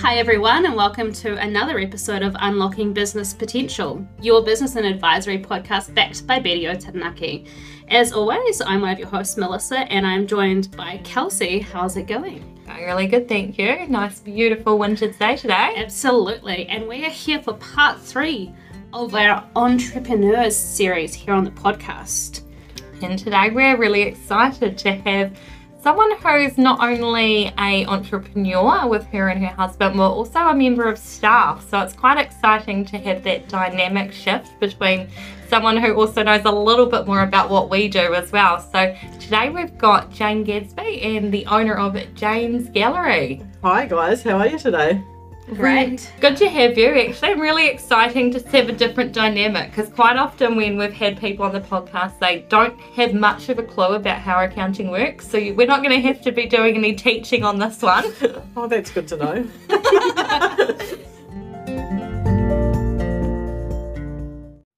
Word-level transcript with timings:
Hi, 0.00 0.16
everyone, 0.16 0.64
and 0.64 0.74
welcome 0.74 1.12
to 1.12 1.36
another 1.36 1.78
episode 1.78 2.22
of 2.22 2.34
Unlocking 2.38 2.94
Business 2.94 3.34
Potential, 3.34 4.02
your 4.22 4.42
business 4.42 4.76
and 4.76 4.86
advisory 4.86 5.38
podcast 5.38 5.94
backed 5.94 6.26
by 6.26 6.40
BDO 6.40 6.82
Taranaki. 6.82 7.44
As 7.88 8.10
always, 8.10 8.62
I'm 8.62 8.80
one 8.80 8.92
of 8.92 8.98
your 8.98 9.08
hosts, 9.08 9.36
Melissa, 9.36 9.80
and 9.92 10.06
I'm 10.06 10.26
joined 10.26 10.74
by 10.74 11.02
Kelsey. 11.04 11.58
How's 11.58 11.98
it 11.98 12.06
going? 12.06 12.58
Going 12.66 12.84
really 12.86 13.08
good, 13.08 13.28
thank 13.28 13.58
you. 13.58 13.86
Nice, 13.88 14.20
beautiful 14.20 14.78
winter 14.78 15.12
day 15.12 15.36
today. 15.36 15.74
Absolutely, 15.76 16.66
and 16.68 16.88
we 16.88 17.04
are 17.04 17.10
here 17.10 17.42
for 17.42 17.52
part 17.58 18.00
three 18.00 18.54
of 18.94 19.14
our 19.14 19.46
Entrepreneurs 19.54 20.56
series 20.56 21.12
here 21.12 21.34
on 21.34 21.44
the 21.44 21.50
podcast. 21.50 22.40
And 23.02 23.18
today 23.18 23.50
we're 23.50 23.76
really 23.76 24.00
excited 24.00 24.78
to 24.78 24.92
have 24.92 25.36
someone 25.82 26.16
who's 26.18 26.58
not 26.58 26.80
only 26.80 27.52
a 27.58 27.84
entrepreneur 27.86 28.86
with 28.86 29.04
her 29.06 29.28
and 29.28 29.44
her 29.44 29.54
husband 29.54 29.96
but 29.96 30.10
also 30.10 30.38
a 30.38 30.54
member 30.54 30.88
of 30.88 30.98
staff. 30.98 31.68
So 31.68 31.80
it's 31.80 31.94
quite 31.94 32.18
exciting 32.18 32.84
to 32.86 32.98
have 32.98 33.24
that 33.24 33.48
dynamic 33.48 34.12
shift 34.12 34.58
between 34.60 35.08
someone 35.48 35.76
who 35.76 35.94
also 35.94 36.22
knows 36.22 36.42
a 36.44 36.50
little 36.50 36.86
bit 36.86 37.06
more 37.06 37.22
about 37.22 37.50
what 37.50 37.70
we 37.70 37.88
do 37.88 38.14
as 38.14 38.30
well. 38.30 38.60
So 38.60 38.94
today 39.18 39.50
we've 39.50 39.76
got 39.78 40.12
jane 40.12 40.44
gadsby 40.44 41.02
and 41.02 41.32
the 41.32 41.46
owner 41.46 41.74
of 41.74 41.96
jane's 42.14 42.68
gallery. 42.68 43.42
Hi 43.62 43.86
guys. 43.86 44.22
How 44.22 44.38
are 44.38 44.46
you 44.46 44.58
today 44.58 45.02
Great. 45.54 46.12
Good 46.20 46.36
to 46.38 46.48
have 46.48 46.78
you. 46.78 46.88
Actually, 46.88 47.32
I'm 47.32 47.40
really 47.40 47.68
exciting 47.68 48.30
to 48.32 48.40
have 48.50 48.68
a 48.68 48.72
different 48.72 49.12
dynamic 49.12 49.70
because 49.70 49.92
quite 49.92 50.16
often 50.16 50.56
when 50.56 50.76
we've 50.76 50.92
had 50.92 51.18
people 51.18 51.44
on 51.44 51.52
the 51.52 51.60
podcast, 51.60 52.18
they 52.20 52.46
don't 52.48 52.78
have 52.94 53.14
much 53.14 53.48
of 53.48 53.58
a 53.58 53.62
clue 53.62 53.94
about 53.94 54.18
how 54.18 54.42
accounting 54.42 54.90
works. 54.90 55.28
So 55.28 55.38
we're 55.38 55.66
not 55.66 55.82
going 55.82 56.00
to 56.00 56.06
have 56.06 56.22
to 56.22 56.32
be 56.32 56.46
doing 56.46 56.76
any 56.76 56.94
teaching 56.94 57.44
on 57.44 57.58
this 57.58 57.82
one. 57.82 58.04
oh, 58.56 58.68
that's 58.68 58.90
good 58.90 59.08
to 59.08 59.16
know. 59.68 60.96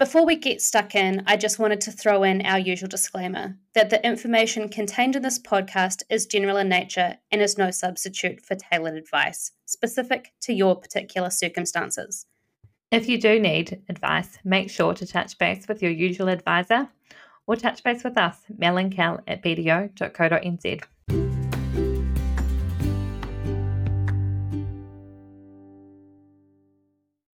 Before 0.03 0.27
we 0.27 0.34
get 0.34 0.61
stuck 0.61 0.97
in, 0.97 1.22
I 1.28 1.36
just 1.36 1.61
wanted 1.61 1.81
to 1.83 1.92
throw 1.92 2.25
in 2.25 2.45
our 2.45 2.58
usual 2.58 2.89
disclaimer 2.89 3.56
that 3.75 3.89
the 3.89 4.05
information 4.05 4.69
contained 4.69 5.14
in 5.14 5.22
this 5.22 5.39
podcast 5.39 6.03
is 6.11 6.27
general 6.27 6.56
in 6.56 6.69
nature 6.69 7.19
and 7.31 7.41
is 7.41 7.56
no 7.56 7.70
substitute 7.70 8.41
for 8.41 8.56
tailored 8.56 8.97
advice 8.97 9.53
specific 9.64 10.33
to 10.41 10.53
your 10.53 10.75
particular 10.75 11.30
circumstances. 11.30 12.27
If 12.91 13.08
you 13.08 13.17
do 13.20 13.39
need 13.39 13.80
advice, 13.89 14.39
make 14.42 14.70
sure 14.70 14.92
to 14.92 15.06
touch 15.06 15.39
base 15.39 15.69
with 15.69 15.80
your 15.80 15.92
usual 15.92 16.27
advisor 16.27 16.89
or 17.47 17.55
touch 17.55 17.84
base 17.84 18.03
with 18.03 18.19
us, 18.19 18.39
Mel 18.58 18.78
and 18.78 18.91
Cal 18.92 19.20
at 19.28 19.41
bdo.co.nz. 19.41 20.83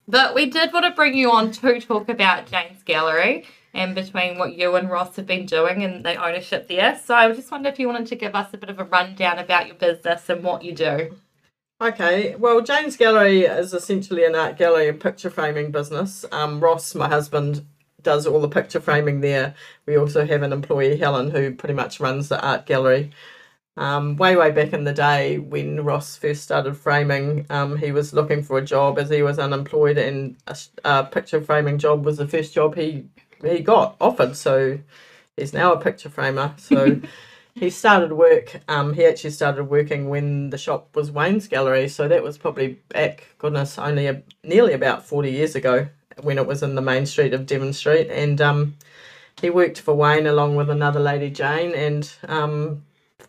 But 0.09 0.35
we 0.35 0.47
did 0.47 0.73
want 0.73 0.87
to 0.87 0.91
bring 0.93 1.15
you 1.15 1.31
on 1.31 1.51
to 1.53 1.81
talk 1.81 2.09
about 2.09 2.51
Jane's 2.51 2.83
Gallery 2.83 3.45
and 3.75 3.95
between 3.95 4.39
what 4.39 4.55
you 4.55 4.75
and 4.75 4.89
Ross 4.89 5.15
have 5.17 5.27
been 5.27 5.45
doing 5.45 5.85
and 5.85 6.03
the 6.03 6.15
ownership 6.15 6.67
there. 6.67 6.99
So 7.05 7.15
I 7.15 7.31
just 7.33 7.51
wondered 7.51 7.75
if 7.75 7.79
you 7.79 7.89
wanted 7.89 8.07
to 8.07 8.17
give 8.17 8.35
us 8.35 8.49
a 8.55 8.57
bit 8.57 8.71
of 8.71 8.79
a 8.79 8.85
rundown 8.85 9.39
about 9.39 9.67
your 9.67 9.77
business 9.77 10.31
and 10.31 10.43
what 10.43 10.65
you 10.65 10.75
do. 10.75 11.15
Okay, 11.81 12.35
well, 12.37 12.63
Jane's 12.63 12.97
Gallery 12.97 13.43
is 13.43 13.75
essentially 13.75 14.25
an 14.25 14.35
art 14.35 14.57
gallery 14.57 14.89
and 14.89 14.99
picture 14.99 15.31
framing 15.31 15.71
business. 15.71 16.25
Um, 16.33 16.59
Ross, 16.59 16.95
my 16.95 17.07
husband, 17.07 17.65
does 18.03 18.27
all 18.27 18.41
the 18.41 18.49
picture 18.49 18.81
framing 18.81 19.21
there. 19.21 19.55
We 19.87 19.97
also 19.97 20.27
have 20.27 20.43
an 20.43 20.53
employee, 20.53 20.97
Helen, 20.97 21.31
who 21.31 21.55
pretty 21.55 21.75
much 21.75 22.01
runs 22.01 22.31
the 22.31 22.41
art 22.41 22.67
gallery. 22.67 23.11
Um, 23.79 24.17
way, 24.17 24.35
way 24.35 24.51
back 24.51 24.73
in 24.73 24.83
the 24.83 24.93
day 24.93 25.39
when 25.39 25.85
Ross 25.85 26.17
first 26.17 26.43
started 26.43 26.77
framing, 26.77 27.47
um, 27.49 27.77
he 27.77 27.93
was 27.93 28.13
looking 28.13 28.43
for 28.43 28.59
a 28.59 28.65
job 28.65 28.99
as 28.99 29.09
he 29.09 29.23
was 29.23 29.39
unemployed, 29.39 29.97
and 29.99 30.35
a, 30.49 30.59
a, 30.85 31.05
picture 31.05 31.41
framing 31.41 31.79
job 31.79 32.05
was 32.05 32.17
the 32.17 32.27
first 32.27 32.53
job 32.53 32.75
he 32.75 33.05
he 33.41 33.61
got 33.61 33.95
offered. 34.01 34.37
So 34.37 34.81
he's 35.37 35.53
now 35.53 35.73
a 35.73 35.81
picture 35.81 36.11
framer. 36.11 36.55
So 36.57 37.01
he 37.55 37.71
started 37.71 38.13
work. 38.13 38.61
Um, 38.67 38.95
he 38.95 39.05
actually 39.05 39.31
started 39.31 39.63
working 39.65 40.09
when 40.09 40.51
the 40.51 40.59
shop 40.59 40.97
was 40.97 41.13
Wayne's 41.13 41.47
Gallery. 41.47 41.89
So 41.89 42.09
that 42.09 42.25
was 42.25 42.37
probably 42.37 42.81
back, 42.89 43.29
goodness, 43.39 43.79
only 43.79 44.09
a, 44.09 44.21
nearly 44.43 44.73
about 44.73 45.07
forty 45.07 45.31
years 45.31 45.55
ago 45.55 45.87
when 46.23 46.39
it 46.39 46.49
was 46.49 46.65
in 46.65 46.75
the 46.75 46.83
main 46.83 47.07
street 47.07 47.33
of 47.33 47.47
Devon 47.47 47.73
Street, 47.73 48.09
and 48.11 48.41
um, 48.41 48.77
he 49.41 49.51
worked 49.51 49.81
for 49.81 49.95
Wayne 49.95 50.27
along 50.27 50.57
with 50.57 50.69
another 50.69 50.99
lady, 50.99 51.31
Jane, 51.31 51.73
and 51.75 52.13
um, 52.27 52.83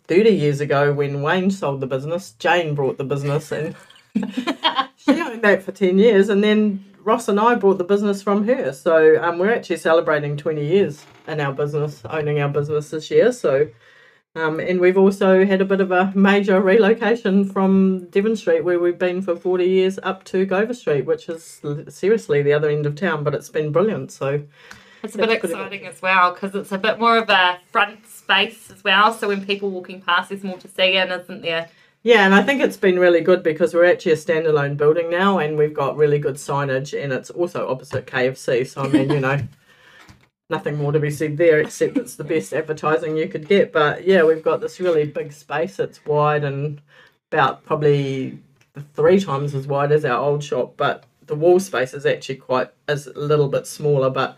30 0.08 0.30
years 0.32 0.60
ago 0.62 0.94
when 0.94 1.22
Wayne 1.22 1.52
sold 1.52 1.82
the 1.82 1.88
business, 1.88 2.32
Jane 2.40 2.76
brought 2.76 2.98
the 2.98 3.04
business 3.04 3.52
and 3.52 3.76
she 4.98 5.12
owned 5.22 5.44
that 5.44 5.64
for 5.64 5.72
10 5.72 5.98
years. 6.00 6.30
And 6.30 6.44
then 6.44 6.84
Ross 7.04 7.28
and 7.28 7.40
I 7.40 7.56
bought 7.56 7.78
the 7.78 7.84
business 7.84 8.22
from 8.22 8.46
her. 8.48 8.74
So 8.74 9.22
um, 9.22 9.40
we're 9.40 9.54
actually 9.54 9.78
celebrating 9.78 10.38
20 10.38 10.66
years 10.66 11.06
in 11.28 11.40
our 11.40 11.54
business, 11.54 12.02
owning 12.10 12.40
our 12.40 12.50
business 12.50 12.90
this 12.90 13.10
year. 13.10 13.32
So, 13.32 13.70
um, 14.36 14.60
and 14.60 14.80
we've 14.80 14.98
also 14.98 15.46
had 15.46 15.62
a 15.62 15.66
bit 15.66 15.82
of 15.82 15.92
a 15.92 16.12
major 16.16 16.62
relocation 16.62 17.46
from 17.46 18.08
Devon 18.10 18.36
Street, 18.36 18.64
where 18.64 18.80
we've 18.80 19.00
been 19.00 19.22
for 19.22 19.36
40 19.36 19.66
years, 19.66 20.00
up 20.04 20.24
to 20.26 20.46
Gover 20.46 20.76
Street, 20.76 21.06
which 21.06 21.30
is 21.30 21.62
seriously 21.88 22.44
the 22.44 22.54
other 22.54 22.70
end 22.70 22.86
of 22.86 22.96
town, 22.96 23.24
but 23.24 23.34
it's 23.34 23.50
been 23.50 23.72
brilliant. 23.72 24.12
So, 24.12 24.44
it's 25.02 25.16
a 25.16 25.18
bit 25.18 25.32
exciting 25.32 25.88
as 25.88 26.02
well 26.02 26.34
because 26.34 26.54
it's 26.56 26.72
a 26.72 26.78
bit 26.78 27.00
more 27.00 27.18
of 27.18 27.30
a 27.30 27.60
front 27.72 28.00
space 28.30 28.70
as 28.70 28.84
well. 28.84 29.12
So 29.14 29.28
when 29.28 29.44
people 29.46 29.72
walking 29.72 30.02
past, 30.02 30.30
there's 30.30 30.44
more 30.44 30.58
to 30.60 30.68
see 30.68 30.96
in, 30.96 31.12
isn't 31.12 31.42
there? 31.42 31.68
Yeah, 32.04 32.26
and 32.26 32.34
I 32.34 32.44
think 32.44 32.62
it's 32.62 32.78
been 32.78 33.00
really 33.00 33.22
good 33.22 33.44
because 33.44 33.74
we're 33.74 33.92
actually 33.92 34.14
a 34.14 34.16
standalone 34.16 34.78
building 34.78 35.10
now 35.10 35.40
and 35.40 35.58
we've 35.58 35.74
got 35.74 35.98
really 35.98 36.20
good 36.20 36.36
signage 36.36 36.98
and 37.02 37.12
it's 37.12 37.30
also 37.30 37.68
opposite 37.68 38.06
KFC. 38.06 38.68
So, 38.68 38.84
I 38.84 38.88
mean, 38.88 39.10
you 39.10 39.20
know, 39.20 39.40
nothing 40.50 40.78
more 40.78 40.92
to 40.92 41.00
be 41.00 41.12
said 41.12 41.38
there 41.38 41.60
except 41.60 41.98
it's 41.98 42.16
the 42.16 42.24
best 42.24 42.54
advertising 42.54 43.18
you 43.18 43.28
could 43.28 43.48
get. 43.48 43.74
But 43.74 44.06
yeah, 44.06 44.24
we've 44.24 44.44
got 44.44 44.62
this 44.62 44.80
really 44.80 45.06
big 45.06 45.34
space. 45.34 45.80
It's 45.80 46.06
wide 46.06 46.44
and 46.44 46.82
about 47.32 47.66
probably 47.66 48.40
three 48.94 49.20
times 49.20 49.56
as 49.56 49.68
wide 49.68 49.92
as 49.92 50.06
our 50.06 50.18
old 50.18 50.44
shop, 50.44 50.76
but 50.78 51.04
the 51.26 51.36
wall 51.36 51.60
space 51.60 51.94
is 51.94 52.06
actually 52.06 52.36
quite 52.36 52.70
is 52.88 53.08
a 53.08 53.20
little 53.20 53.50
bit 53.50 53.68
smaller. 53.68 54.10
But 54.10 54.38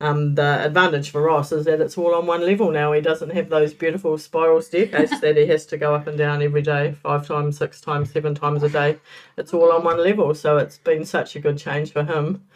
um, 0.00 0.36
the 0.36 0.64
advantage 0.64 1.10
for 1.10 1.22
Ross 1.22 1.50
is 1.50 1.64
that 1.64 1.80
it's 1.80 1.98
all 1.98 2.14
on 2.14 2.26
one 2.26 2.46
level 2.46 2.70
now. 2.70 2.92
He 2.92 3.00
doesn't 3.00 3.32
have 3.32 3.48
those 3.48 3.74
beautiful 3.74 4.16
spiral 4.16 4.62
staircases 4.62 5.20
that 5.20 5.36
he 5.36 5.46
has 5.46 5.66
to 5.66 5.76
go 5.76 5.94
up 5.94 6.06
and 6.06 6.16
down 6.16 6.40
every 6.40 6.62
day, 6.62 6.96
five 7.02 7.26
times, 7.26 7.58
six 7.58 7.80
times, 7.80 8.12
seven 8.12 8.34
times 8.34 8.62
a 8.62 8.68
day. 8.68 8.98
It's 9.36 9.52
all 9.52 9.72
on 9.72 9.82
one 9.82 9.98
level, 9.98 10.34
so 10.34 10.56
it's 10.56 10.78
been 10.78 11.04
such 11.04 11.34
a 11.34 11.40
good 11.40 11.58
change 11.58 11.92
for 11.92 12.04
him, 12.04 12.46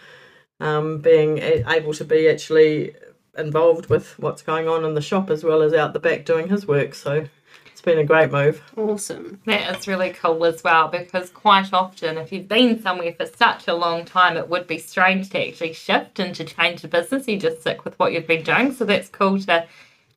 um, 0.60 0.98
being 0.98 1.38
able 1.38 1.92
to 1.94 2.04
be 2.04 2.28
actually 2.28 2.94
involved 3.36 3.86
with 3.86 4.18
what's 4.20 4.42
going 4.42 4.68
on 4.68 4.84
in 4.84 4.94
the 4.94 5.00
shop 5.00 5.28
as 5.28 5.42
well 5.42 5.62
as 5.62 5.74
out 5.74 5.94
the 5.94 6.00
back 6.00 6.24
doing 6.24 6.48
his 6.48 6.68
work. 6.68 6.94
So 6.94 7.26
been 7.82 7.98
a 7.98 8.04
great 8.04 8.30
move. 8.30 8.62
Awesome. 8.76 9.40
That 9.46 9.76
is 9.76 9.88
really 9.88 10.10
cool 10.10 10.44
as 10.44 10.64
well 10.64 10.88
because 10.88 11.30
quite 11.30 11.72
often, 11.72 12.16
if 12.18 12.32
you've 12.32 12.48
been 12.48 12.80
somewhere 12.80 13.12
for 13.12 13.26
such 13.26 13.68
a 13.68 13.74
long 13.74 14.04
time, 14.04 14.36
it 14.36 14.48
would 14.48 14.66
be 14.66 14.78
strange 14.78 15.30
to 15.30 15.48
actually 15.48 15.72
shift 15.72 16.18
and 16.18 16.34
to 16.34 16.44
change 16.44 16.82
the 16.82 16.88
business. 16.88 17.28
You 17.28 17.38
just 17.38 17.60
stick 17.60 17.84
with 17.84 17.98
what 17.98 18.12
you've 18.12 18.26
been 18.26 18.44
doing. 18.44 18.72
So 18.72 18.84
that's 18.84 19.08
cool 19.08 19.38
to 19.40 19.66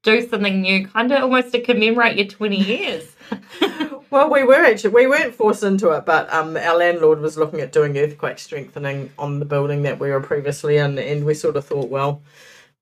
do 0.03 0.27
something 0.27 0.61
new, 0.61 0.87
kind 0.87 1.11
of 1.11 1.23
almost 1.23 1.51
to 1.51 1.61
commemorate 1.61 2.15
your 2.15 2.27
20 2.27 2.55
years. 2.55 3.15
well, 4.11 4.29
we 4.29 4.43
were 4.43 4.63
actually, 4.63 4.91
we 4.91 5.07
weren't 5.07 5.33
forced 5.33 5.63
into 5.63 5.89
it, 5.89 6.05
but 6.05 6.31
um, 6.31 6.55
our 6.55 6.77
landlord 6.77 7.19
was 7.19 7.37
looking 7.37 7.59
at 7.59 7.71
doing 7.71 7.97
earthquake 7.97 8.37
strengthening 8.37 9.11
on 9.17 9.39
the 9.39 9.45
building 9.45 9.81
that 9.81 9.99
we 9.99 10.11
were 10.11 10.21
previously 10.21 10.77
in, 10.77 10.99
and 10.99 11.25
we 11.25 11.33
sort 11.33 11.57
of 11.57 11.65
thought, 11.65 11.89
well, 11.89 12.21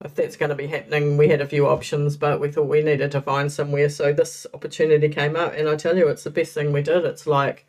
if 0.04 0.16
that's 0.16 0.36
going 0.36 0.50
to 0.50 0.56
be 0.56 0.68
happening, 0.68 1.18
we 1.18 1.30
had 1.30 1.42
a 1.42 1.48
few 1.48 1.68
options, 1.68 2.18
but 2.18 2.40
we 2.40 2.52
thought 2.52 2.68
we 2.68 2.84
needed 2.84 3.12
to 3.12 3.22
find 3.22 3.52
somewhere. 3.52 3.90
So 3.90 4.12
this 4.12 4.46
opportunity 4.54 5.10
came 5.10 5.36
up, 5.36 5.54
and 5.54 5.70
I 5.70 5.76
tell 5.76 5.98
you, 5.98 6.08
it's 6.08 6.24
the 6.24 6.30
best 6.30 6.54
thing 6.54 6.72
we 6.72 6.82
did. 6.82 7.06
It's 7.06 7.26
like 7.26 7.66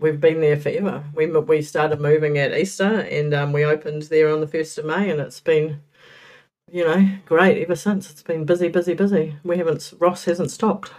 we've 0.00 0.20
been 0.20 0.40
there 0.40 0.56
forever. 0.56 1.04
We 1.14 1.26
we 1.26 1.62
started 1.62 2.00
moving 2.00 2.38
at 2.38 2.56
Easter, 2.56 3.00
and 3.00 3.32
um, 3.32 3.52
we 3.52 3.64
opened 3.64 4.02
there 4.04 4.30
on 4.30 4.40
the 4.40 4.46
first 4.46 4.78
of 4.78 4.84
May, 4.84 5.10
and 5.10 5.20
it's 5.20 5.40
been, 5.40 5.80
you 6.70 6.84
know, 6.84 7.08
great 7.26 7.62
ever 7.62 7.76
since. 7.76 8.10
It's 8.10 8.22
been 8.22 8.44
busy, 8.44 8.68
busy, 8.68 8.94
busy. 8.94 9.36
We 9.44 9.58
haven't 9.58 9.92
Ross 9.98 10.24
hasn't 10.24 10.50
stopped. 10.50 10.92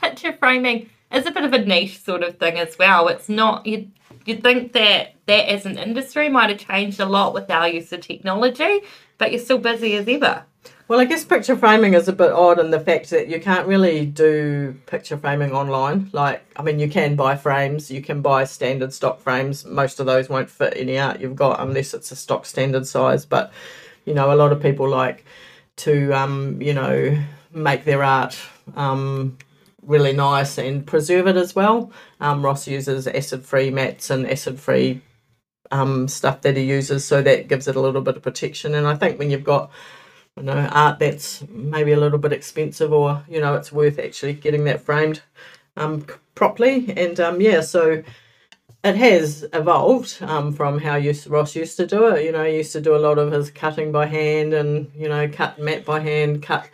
Picture 0.00 0.36
framing 0.38 0.90
is 1.12 1.26
a 1.26 1.30
bit 1.30 1.44
of 1.44 1.52
a 1.52 1.64
niche 1.64 2.02
sort 2.02 2.22
of 2.22 2.38
thing 2.38 2.58
as 2.58 2.76
well. 2.78 3.08
It's 3.08 3.28
not 3.28 3.66
you 3.66 3.90
you'd 4.24 4.42
think 4.42 4.72
that 4.72 5.14
that 5.26 5.50
as 5.50 5.66
an 5.66 5.78
industry 5.78 6.28
might 6.28 6.50
have 6.50 6.58
changed 6.58 7.00
a 7.00 7.06
lot 7.06 7.34
with 7.34 7.50
our 7.50 7.68
use 7.68 7.92
of 7.92 8.00
technology, 8.00 8.80
but 9.18 9.32
you're 9.32 9.40
still 9.40 9.58
busy 9.58 9.94
as 9.94 10.08
ever. 10.08 10.44
Well, 10.86 11.00
I 11.00 11.04
guess 11.04 11.22
picture 11.22 11.54
framing 11.54 11.92
is 11.92 12.08
a 12.08 12.14
bit 12.14 12.32
odd 12.32 12.58
in 12.58 12.70
the 12.70 12.80
fact 12.80 13.10
that 13.10 13.28
you 13.28 13.40
can't 13.40 13.66
really 13.66 14.06
do 14.06 14.74
picture 14.86 15.18
framing 15.18 15.52
online. 15.52 16.08
Like, 16.12 16.42
I 16.56 16.62
mean, 16.62 16.78
you 16.78 16.88
can 16.88 17.14
buy 17.14 17.36
frames, 17.36 17.90
you 17.90 18.00
can 18.00 18.22
buy 18.22 18.44
standard 18.44 18.94
stock 18.94 19.20
frames. 19.20 19.66
Most 19.66 20.00
of 20.00 20.06
those 20.06 20.30
won't 20.30 20.48
fit 20.48 20.72
any 20.76 20.98
art 20.98 21.20
you've 21.20 21.36
got 21.36 21.60
unless 21.60 21.92
it's 21.92 22.10
a 22.10 22.16
stock 22.16 22.46
standard 22.46 22.86
size. 22.86 23.26
But, 23.26 23.52
you 24.06 24.14
know, 24.14 24.32
a 24.32 24.36
lot 24.36 24.50
of 24.50 24.62
people 24.62 24.88
like 24.88 25.26
to 25.78 26.12
um, 26.12 26.60
you 26.60 26.74
know 26.74 27.18
make 27.52 27.84
their 27.84 28.02
art 28.02 28.38
um, 28.76 29.38
really 29.88 30.12
nice 30.12 30.58
and 30.58 30.86
preserve 30.86 31.26
it 31.26 31.36
as 31.36 31.56
well. 31.56 31.90
Um, 32.20 32.44
Ross 32.44 32.68
uses 32.68 33.08
acid 33.08 33.44
free 33.44 33.70
mats 33.70 34.10
and 34.10 34.30
acid 34.30 34.60
free 34.60 35.00
um, 35.70 36.06
stuff 36.08 36.42
that 36.42 36.56
he 36.56 36.64
uses, 36.64 37.04
so 37.04 37.22
that 37.22 37.48
gives 37.48 37.66
it 37.66 37.76
a 37.76 37.80
little 37.80 38.02
bit 38.02 38.16
of 38.16 38.22
protection. 38.22 38.74
And 38.74 38.86
I 38.86 38.94
think 38.94 39.18
when 39.18 39.30
you've 39.30 39.44
got 39.44 39.70
you 40.36 40.44
know 40.44 40.68
art 40.70 41.00
that's 41.00 41.42
maybe 41.48 41.92
a 41.92 42.00
little 42.00 42.18
bit 42.18 42.32
expensive, 42.32 42.92
or 42.92 43.24
you 43.28 43.40
know 43.40 43.54
it's 43.54 43.72
worth 43.72 43.98
actually 43.98 44.34
getting 44.34 44.64
that 44.64 44.82
framed 44.82 45.22
um, 45.76 46.06
properly. 46.34 46.92
And 46.96 47.18
um, 47.18 47.40
yeah, 47.40 47.62
so 47.62 48.02
it 48.84 48.96
has 48.96 49.44
evolved 49.52 50.18
um, 50.22 50.52
from 50.52 50.78
how 50.78 50.98
Ross 51.26 51.56
used 51.56 51.76
to 51.78 51.86
do 51.86 52.06
it. 52.14 52.24
You 52.24 52.32
know, 52.32 52.44
he 52.44 52.56
used 52.56 52.72
to 52.72 52.80
do 52.80 52.94
a 52.94 52.98
lot 52.98 53.18
of 53.18 53.32
his 53.32 53.50
cutting 53.50 53.90
by 53.90 54.06
hand 54.06 54.52
and, 54.52 54.90
you 54.94 55.08
know, 55.08 55.28
cut 55.28 55.58
mat 55.58 55.84
by 55.84 56.00
hand, 56.00 56.42
cut 56.42 56.68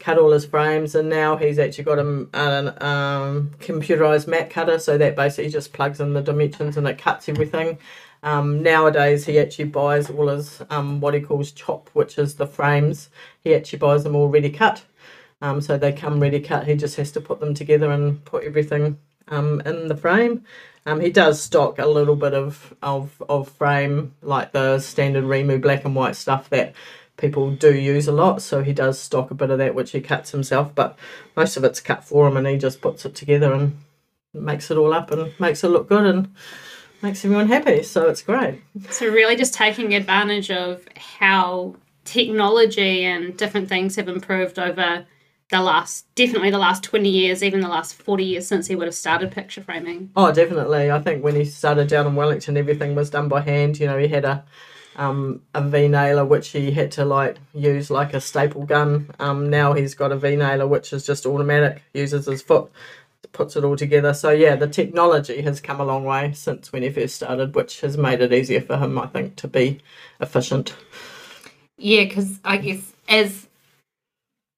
cut 0.00 0.18
all 0.18 0.32
his 0.32 0.46
frames, 0.46 0.94
and 0.94 1.08
now 1.08 1.36
he's 1.36 1.58
actually 1.58 1.84
got 1.84 1.98
a, 1.98 2.26
an 2.34 2.82
um, 2.82 3.50
computerized 3.60 4.26
mat 4.26 4.50
cutter, 4.50 4.78
so 4.78 4.98
that 4.98 5.14
basically 5.14 5.50
just 5.50 5.72
plugs 5.72 6.00
in 6.00 6.14
the 6.14 6.22
dimensions 6.22 6.76
and 6.76 6.88
it 6.88 6.98
cuts 6.98 7.28
everything. 7.28 7.78
Um, 8.22 8.62
nowadays, 8.62 9.26
he 9.26 9.38
actually 9.38 9.66
buys 9.66 10.10
all 10.10 10.28
his 10.28 10.62
um, 10.70 11.00
what 11.00 11.14
he 11.14 11.20
calls 11.20 11.52
chop, 11.52 11.88
which 11.92 12.18
is 12.18 12.34
the 12.34 12.46
frames. 12.46 13.10
He 13.44 13.54
actually 13.54 13.78
buys 13.78 14.02
them 14.02 14.16
all 14.16 14.28
ready 14.28 14.50
cut, 14.50 14.82
um, 15.40 15.60
so 15.60 15.78
they 15.78 15.92
come 15.92 16.20
ready 16.20 16.40
cut. 16.40 16.66
He 16.66 16.74
just 16.74 16.96
has 16.96 17.12
to 17.12 17.20
put 17.20 17.40
them 17.40 17.54
together 17.54 17.90
and 17.90 18.24
put 18.24 18.44
everything 18.44 18.98
um, 19.28 19.60
in 19.64 19.88
the 19.88 19.96
frame. 19.96 20.44
Um, 20.86 21.00
he 21.00 21.10
does 21.10 21.40
stock 21.40 21.78
a 21.78 21.86
little 21.86 22.16
bit 22.16 22.32
of, 22.32 22.74
of, 22.82 23.22
of 23.28 23.50
frame, 23.50 24.14
like 24.22 24.52
the 24.52 24.78
standard 24.78 25.24
rimu 25.24 25.60
black 25.60 25.84
and 25.84 25.94
white 25.94 26.16
stuff 26.16 26.48
that 26.50 26.74
people 27.20 27.50
do 27.50 27.74
use 27.74 28.08
a 28.08 28.12
lot. 28.12 28.42
So 28.42 28.62
he 28.62 28.72
does 28.72 28.98
stock 28.98 29.30
a 29.30 29.34
bit 29.34 29.50
of 29.50 29.58
that, 29.58 29.74
which 29.74 29.92
he 29.92 30.00
cuts 30.00 30.30
himself, 30.32 30.74
but 30.74 30.98
most 31.36 31.56
of 31.56 31.64
it's 31.64 31.80
cut 31.80 32.02
for 32.02 32.26
him 32.26 32.36
and 32.36 32.46
he 32.46 32.56
just 32.56 32.80
puts 32.80 33.04
it 33.04 33.14
together 33.14 33.52
and 33.52 33.76
makes 34.32 34.70
it 34.70 34.76
all 34.76 34.92
up 34.92 35.10
and 35.10 35.32
makes 35.38 35.62
it 35.62 35.68
look 35.68 35.88
good 35.88 36.06
and 36.06 36.34
makes 37.02 37.24
everyone 37.24 37.48
happy. 37.48 37.82
So 37.82 38.08
it's 38.08 38.22
great. 38.22 38.62
So, 38.90 39.06
really, 39.06 39.36
just 39.36 39.54
taking 39.54 39.94
advantage 39.94 40.50
of 40.50 40.86
how 40.96 41.76
technology 42.04 43.04
and 43.04 43.36
different 43.36 43.68
things 43.68 43.96
have 43.96 44.08
improved 44.08 44.58
over 44.58 45.06
the 45.50 45.60
last 45.60 46.06
definitely 46.14 46.50
the 46.50 46.58
last 46.58 46.82
20 46.84 47.08
years 47.08 47.42
even 47.42 47.60
the 47.60 47.68
last 47.68 47.94
40 47.94 48.24
years 48.24 48.46
since 48.46 48.68
he 48.68 48.76
would 48.76 48.86
have 48.86 48.94
started 48.94 49.32
picture 49.32 49.62
framing 49.62 50.10
oh 50.16 50.32
definitely 50.32 50.90
i 50.90 51.00
think 51.00 51.22
when 51.22 51.34
he 51.34 51.44
started 51.44 51.88
down 51.88 52.06
in 52.06 52.14
wellington 52.14 52.56
everything 52.56 52.94
was 52.94 53.10
done 53.10 53.28
by 53.28 53.40
hand 53.40 53.78
you 53.78 53.86
know 53.86 53.98
he 53.98 54.08
had 54.08 54.24
a 54.24 54.44
um, 54.96 55.42
a 55.54 55.62
V 55.62 55.88
nailer 55.88 56.24
which 56.24 56.48
he 56.48 56.70
had 56.70 56.90
to 56.92 57.04
like 57.04 57.38
use 57.54 57.90
like 57.90 58.14
a 58.14 58.20
staple 58.20 58.64
gun. 58.64 59.10
Um, 59.18 59.50
now 59.50 59.72
he's 59.72 59.94
got 59.94 60.12
a 60.12 60.16
V 60.16 60.36
nailer 60.36 60.66
which 60.66 60.92
is 60.92 61.06
just 61.06 61.26
automatic, 61.26 61.82
uses 61.94 62.26
his 62.26 62.42
foot, 62.42 62.70
puts 63.32 63.56
it 63.56 63.64
all 63.64 63.76
together. 63.76 64.14
So 64.14 64.30
yeah, 64.30 64.56
the 64.56 64.68
technology 64.68 65.40
has 65.42 65.60
come 65.60 65.80
a 65.80 65.84
long 65.84 66.04
way 66.04 66.32
since 66.32 66.72
when 66.72 66.82
he 66.82 66.90
first 66.90 67.16
started, 67.16 67.54
which 67.54 67.80
has 67.80 67.96
made 67.96 68.20
it 68.20 68.32
easier 68.32 68.60
for 68.60 68.76
him, 68.76 68.98
I 68.98 69.06
think, 69.06 69.36
to 69.36 69.48
be 69.48 69.80
efficient. 70.20 70.74
Yeah, 71.78 72.04
because 72.04 72.38
I 72.44 72.58
guess 72.58 72.92
as 73.08 73.46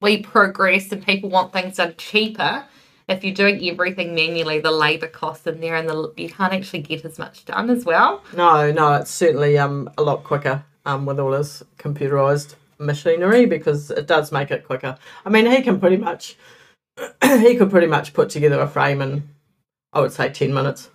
we 0.00 0.22
progress 0.22 0.90
and 0.90 1.04
people 1.04 1.30
want 1.30 1.52
things 1.52 1.76
done 1.76 1.94
cheaper, 1.96 2.64
if 3.12 3.24
you're 3.24 3.34
doing 3.34 3.66
everything 3.68 4.14
manually, 4.14 4.60
the 4.60 4.70
labour 4.70 5.06
costs 5.06 5.46
in 5.46 5.60
there 5.60 5.76
and 5.76 5.88
the 5.88 6.12
you 6.16 6.28
can't 6.28 6.52
actually 6.52 6.82
get 6.82 7.04
as 7.04 7.18
much 7.18 7.44
done 7.44 7.70
as 7.70 7.84
well. 7.84 8.22
No, 8.36 8.72
no, 8.72 8.94
it's 8.94 9.10
certainly 9.10 9.58
um 9.58 9.90
a 9.98 10.02
lot 10.02 10.24
quicker 10.24 10.64
um 10.86 11.06
with 11.06 11.20
all 11.20 11.30
this 11.30 11.62
computerized 11.78 12.54
machinery 12.78 13.46
because 13.46 13.90
it 13.90 14.06
does 14.06 14.32
make 14.32 14.50
it 14.50 14.66
quicker. 14.66 14.98
I 15.24 15.30
mean, 15.30 15.46
he 15.46 15.62
can 15.62 15.78
pretty 15.78 15.98
much 15.98 16.36
he 17.22 17.56
could 17.56 17.70
pretty 17.70 17.86
much 17.86 18.12
put 18.12 18.30
together 18.30 18.60
a 18.60 18.68
frame 18.68 19.00
in 19.00 19.28
I 19.92 20.00
would 20.00 20.12
say 20.12 20.30
ten 20.30 20.54
minutes. 20.54 20.90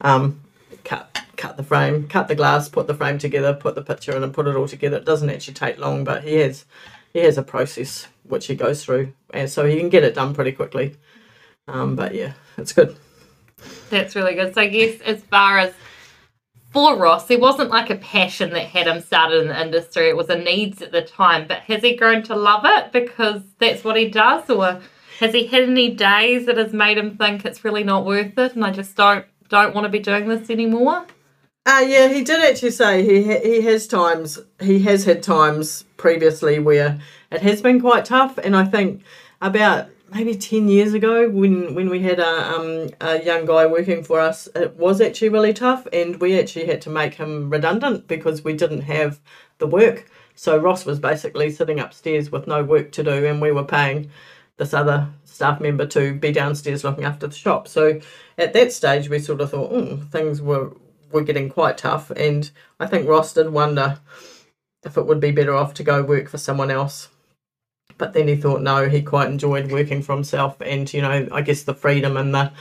Um, 0.00 0.40
cut 0.84 1.22
cut 1.36 1.56
the 1.56 1.62
frame, 1.62 2.08
cut 2.08 2.28
the 2.28 2.34
glass, 2.34 2.68
put 2.68 2.86
the 2.86 2.94
frame 2.94 3.18
together, 3.18 3.54
put 3.54 3.74
the 3.74 3.82
picture 3.82 4.14
in, 4.16 4.22
and 4.22 4.34
put 4.34 4.46
it 4.46 4.56
all 4.56 4.68
together. 4.68 4.98
It 4.98 5.04
doesn't 5.04 5.30
actually 5.30 5.54
take 5.54 5.78
long, 5.78 6.04
but 6.04 6.24
he 6.24 6.34
has 6.36 6.64
he 7.12 7.20
has 7.20 7.38
a 7.38 7.42
process 7.42 8.06
which 8.24 8.46
he 8.46 8.54
goes 8.54 8.84
through, 8.84 9.12
and 9.32 9.50
so 9.50 9.64
he 9.64 9.78
can 9.78 9.88
get 9.88 10.04
it 10.04 10.14
done 10.14 10.34
pretty 10.34 10.52
quickly. 10.52 10.96
Um, 11.68 11.94
but 11.94 12.14
yeah, 12.14 12.32
it's 12.56 12.72
good. 12.72 12.96
That's 13.90 14.16
really 14.16 14.34
good. 14.34 14.54
So 14.54 14.62
I 14.62 14.68
guess 14.68 15.00
as 15.02 15.22
far 15.22 15.58
as 15.58 15.74
for 16.70 16.96
Ross, 16.96 17.26
there 17.26 17.38
wasn't 17.38 17.70
like 17.70 17.90
a 17.90 17.96
passion 17.96 18.50
that 18.50 18.66
had 18.66 18.86
him 18.86 19.00
started 19.00 19.42
in 19.42 19.48
the 19.48 19.60
industry. 19.60 20.08
It 20.08 20.16
was 20.16 20.28
a 20.28 20.38
needs 20.38 20.82
at 20.82 20.92
the 20.92 21.02
time. 21.02 21.46
But 21.48 21.60
has 21.60 21.82
he 21.82 21.96
grown 21.96 22.22
to 22.24 22.36
love 22.36 22.62
it 22.64 22.92
because 22.92 23.42
that's 23.58 23.84
what 23.84 23.96
he 23.96 24.08
does, 24.08 24.48
or 24.50 24.80
has 25.18 25.32
he 25.32 25.46
had 25.46 25.64
any 25.64 25.90
days 25.90 26.46
that 26.46 26.56
has 26.56 26.72
made 26.72 26.98
him 26.98 27.16
think 27.16 27.44
it's 27.44 27.64
really 27.64 27.84
not 27.84 28.04
worth 28.04 28.38
it, 28.38 28.54
and 28.54 28.64
I 28.64 28.70
just 28.70 28.96
don't 28.96 29.24
don't 29.48 29.74
want 29.74 29.86
to 29.86 29.88
be 29.88 29.98
doing 29.98 30.28
this 30.28 30.50
anymore? 30.50 31.06
Uh, 31.64 31.84
yeah, 31.86 32.08
he 32.08 32.22
did 32.22 32.42
actually 32.44 32.70
say 32.70 33.04
he 33.04 33.30
ha- 33.30 33.42
he 33.42 33.62
has 33.62 33.86
times 33.86 34.38
he 34.60 34.78
has 34.80 35.04
had 35.04 35.22
times 35.22 35.84
previously 35.96 36.58
where 36.58 36.98
it 37.30 37.40
has 37.42 37.60
been 37.62 37.80
quite 37.80 38.04
tough, 38.04 38.38
and 38.38 38.54
I 38.54 38.64
think 38.64 39.02
about 39.40 39.88
maybe 40.10 40.34
10 40.34 40.68
years 40.68 40.94
ago 40.94 41.28
when 41.28 41.74
when 41.74 41.88
we 41.88 42.00
had 42.00 42.18
a, 42.18 42.56
um, 42.56 42.88
a 43.00 43.22
young 43.22 43.44
guy 43.44 43.66
working 43.66 44.02
for 44.02 44.20
us 44.20 44.48
it 44.54 44.76
was 44.76 45.00
actually 45.00 45.28
really 45.28 45.52
tough 45.52 45.86
and 45.92 46.20
we 46.20 46.38
actually 46.38 46.66
had 46.66 46.80
to 46.80 46.90
make 46.90 47.14
him 47.14 47.50
redundant 47.50 48.06
because 48.08 48.42
we 48.42 48.54
didn't 48.54 48.82
have 48.82 49.20
the 49.58 49.66
work. 49.66 50.08
So 50.34 50.56
ross 50.56 50.86
was 50.86 51.00
basically 51.00 51.50
sitting 51.50 51.80
upstairs 51.80 52.30
with 52.30 52.46
no 52.46 52.62
work 52.62 52.92
to 52.92 53.02
do 53.02 53.26
and 53.26 53.40
we 53.40 53.52
were 53.52 53.64
paying 53.64 54.10
this 54.56 54.72
other 54.72 55.08
staff 55.24 55.60
member 55.60 55.86
to 55.86 56.14
be 56.14 56.32
downstairs 56.32 56.84
looking 56.84 57.04
after 57.04 57.26
the 57.26 57.34
shop. 57.34 57.68
So 57.68 58.00
at 58.36 58.52
that 58.52 58.72
stage 58.72 59.08
we 59.08 59.18
sort 59.18 59.40
of 59.40 59.50
thought 59.50 59.72
oh, 59.72 59.96
things 60.10 60.40
were 60.40 60.72
were 61.10 61.22
getting 61.22 61.48
quite 61.48 61.78
tough. 61.78 62.10
And 62.10 62.50
i 62.80 62.86
think 62.86 63.08
ross 63.08 63.34
did 63.34 63.50
wonder 63.50 64.00
if 64.84 64.96
it 64.96 65.06
would 65.06 65.20
be 65.20 65.32
better 65.32 65.54
off 65.54 65.74
to 65.74 65.82
go 65.82 66.02
work 66.02 66.28
for 66.28 66.38
someone 66.38 66.70
else 66.70 67.08
but 67.98 68.12
then 68.12 68.28
he 68.28 68.36
thought, 68.36 68.62
no, 68.62 68.88
he 68.88 69.02
quite 69.02 69.28
enjoyed 69.28 69.70
working 69.70 70.02
for 70.02 70.14
himself, 70.14 70.60
and 70.60 70.92
you 70.92 71.02
know, 71.02 71.28
I 71.30 71.42
guess 71.42 71.64
the 71.64 71.74
freedom 71.74 72.16
and 72.16 72.34
the 72.34 72.52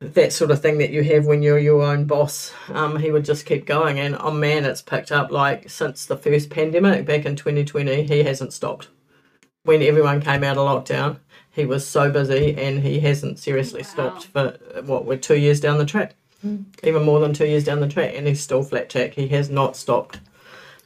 that 0.00 0.32
sort 0.32 0.50
of 0.50 0.60
thing 0.60 0.78
that 0.78 0.90
you 0.90 1.02
have 1.02 1.26
when 1.26 1.42
you're 1.42 1.58
your 1.58 1.82
own 1.82 2.04
boss. 2.04 2.52
Um, 2.68 2.98
he 2.98 3.10
would 3.10 3.24
just 3.24 3.46
keep 3.46 3.66
going, 3.66 3.98
and 3.98 4.16
oh 4.18 4.30
man, 4.30 4.64
it's 4.64 4.82
picked 4.82 5.12
up 5.12 5.30
like 5.30 5.70
since 5.70 6.06
the 6.06 6.16
first 6.16 6.50
pandemic 6.50 7.06
back 7.06 7.24
in 7.24 7.36
2020. 7.36 8.04
He 8.04 8.22
hasn't 8.22 8.52
stopped. 8.52 8.88
When 9.64 9.82
everyone 9.82 10.20
came 10.20 10.44
out 10.44 10.58
of 10.58 10.68
lockdown, 10.68 11.18
he 11.50 11.64
was 11.64 11.86
so 11.86 12.10
busy, 12.10 12.54
and 12.56 12.80
he 12.80 13.00
hasn't 13.00 13.38
seriously 13.38 13.82
wow. 13.82 13.88
stopped 13.88 14.26
for 14.26 14.58
what 14.84 15.06
we're 15.06 15.16
two 15.16 15.38
years 15.38 15.60
down 15.60 15.78
the 15.78 15.86
track, 15.86 16.14
mm. 16.44 16.64
even 16.82 17.02
more 17.02 17.20
than 17.20 17.32
two 17.32 17.46
years 17.46 17.64
down 17.64 17.80
the 17.80 17.88
track, 17.88 18.12
and 18.14 18.26
he's 18.26 18.42
still 18.42 18.62
flat 18.62 18.90
track. 18.90 19.14
He 19.14 19.28
has 19.28 19.48
not 19.48 19.76
stopped. 19.76 20.20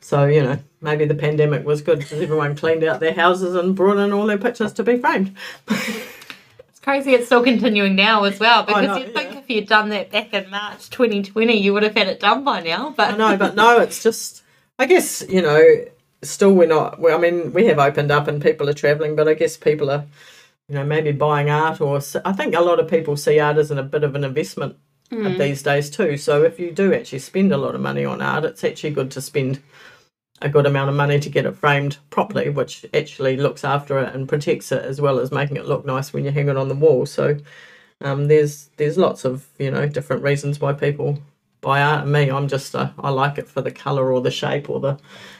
So, 0.09 0.25
you 0.25 0.43
know, 0.43 0.59
maybe 0.81 1.05
the 1.05 1.15
pandemic 1.15 1.67
was 1.67 1.83
good 1.83 1.99
because 1.99 2.23
everyone 2.23 2.57
cleaned 2.57 2.83
out 2.83 2.99
their 2.99 3.13
houses 3.13 3.55
and 3.55 3.77
brought 3.77 3.99
in 3.99 4.11
all 4.11 4.25
their 4.25 4.39
pictures 4.39 4.73
to 4.73 4.83
be 4.83 4.97
framed. 4.97 5.37
it's 5.69 6.81
crazy 6.81 7.13
it's 7.13 7.27
still 7.27 7.45
continuing 7.45 7.95
now 7.95 8.25
as 8.25 8.41
well 8.41 8.63
because 8.63 8.87
know, 8.87 8.97
you'd 8.97 9.13
think 9.13 9.37
if 9.37 9.51
you'd 9.51 9.69
done 9.69 9.91
that 9.91 10.11
back 10.11 10.33
in 10.33 10.49
March 10.49 10.89
2020, 10.89 11.53
you 11.53 11.75
would 11.75 11.83
have 11.83 11.95
had 11.95 12.07
it 12.07 12.21
done 12.21 12.43
by 12.43 12.63
now. 12.63 12.89
But 12.97 13.13
I 13.13 13.17
know, 13.19 13.37
but 13.37 13.55
no, 13.55 13.81
it's 13.81 14.03
just, 14.03 14.43
I 14.79 14.87
guess, 14.87 15.23
you 15.29 15.43
know, 15.43 15.63
still 16.23 16.55
we're 16.55 16.69
not, 16.69 16.99
I 17.07 17.19
mean, 17.19 17.53
we 17.53 17.67
have 17.67 17.79
opened 17.79 18.11
up 18.11 18.29
and 18.29 18.41
people 18.41 18.67
are 18.71 18.73
travelling, 18.73 19.15
but 19.15 19.29
I 19.29 19.35
guess 19.35 19.59
people 19.59 19.91
are, 19.91 20.07
you 20.71 20.77
know, 20.77 20.85
maybe 20.85 21.13
buying 21.13 21.51
art 21.51 21.83
or 21.83 22.01
I 22.25 22.33
think 22.33 22.55
a 22.55 22.63
lot 22.63 22.81
of 22.81 22.89
people 22.89 23.19
see 23.19 23.41
art 23.41 23.59
as 23.59 23.71
a 23.71 23.83
bit 23.83 24.05
of 24.05 24.15
an 24.15 24.25
investment 24.25 24.79
mm. 25.11 25.37
these 25.37 25.63
days 25.63 25.91
too. 25.91 26.17
So 26.17 26.45
if 26.45 26.59
you 26.59 26.71
do 26.71 26.95
actually 26.95 27.19
spend 27.19 27.53
a 27.53 27.59
lot 27.59 27.75
of 27.75 27.83
money 27.83 28.07
on 28.07 28.23
art, 28.23 28.47
it's 28.47 28.65
actually 28.65 28.93
good 28.93 29.11
to 29.11 29.21
spend 29.21 29.61
a 30.43 30.49
good 30.49 30.67
amount 30.67 30.89
of 30.91 30.97
money 30.97 31.19
to 31.19 31.29
get 31.31 31.47
it 31.47 31.57
framed 31.57 31.99
properly, 32.11 32.49
which 32.51 32.87
actually 32.95 33.37
looks 33.37 33.65
after 33.65 33.99
it 33.99 34.15
and 34.15 34.29
protects 34.29 34.71
it 34.73 34.85
as 34.85 35.01
well 35.01 35.19
as 35.19 35.33
making 35.33 35.57
it 35.57 35.67
look 35.67 35.85
nice 35.85 36.13
when 36.13 36.25
you 36.25 36.31
hang 36.31 36.49
it 36.49 36.57
on 36.57 36.69
the 36.69 36.75
wall. 36.75 37.07
So 37.07 37.39
um, 38.01 38.29
there's 38.29 38.71
there's 38.77 38.99
lots 38.99 39.25
of 39.25 39.47
you 39.59 39.71
know 39.71 39.87
different 39.89 40.23
reasons 40.23 40.61
why 40.61 40.73
people 40.73 41.19
buy 41.61 41.83
art. 41.83 42.03
And 42.05 42.13
me, 42.13 42.31
I'm 42.31 42.49
just 42.49 42.75
uh, 42.75 42.91
I 42.99 43.11
like 43.11 43.39
it 43.39 43.49
for 43.49 43.61
the 43.61 43.71
color 43.71 44.13
or 44.13 44.21
the 44.21 44.31
shape 44.31 44.71
or 44.71 44.81
the 44.81 44.99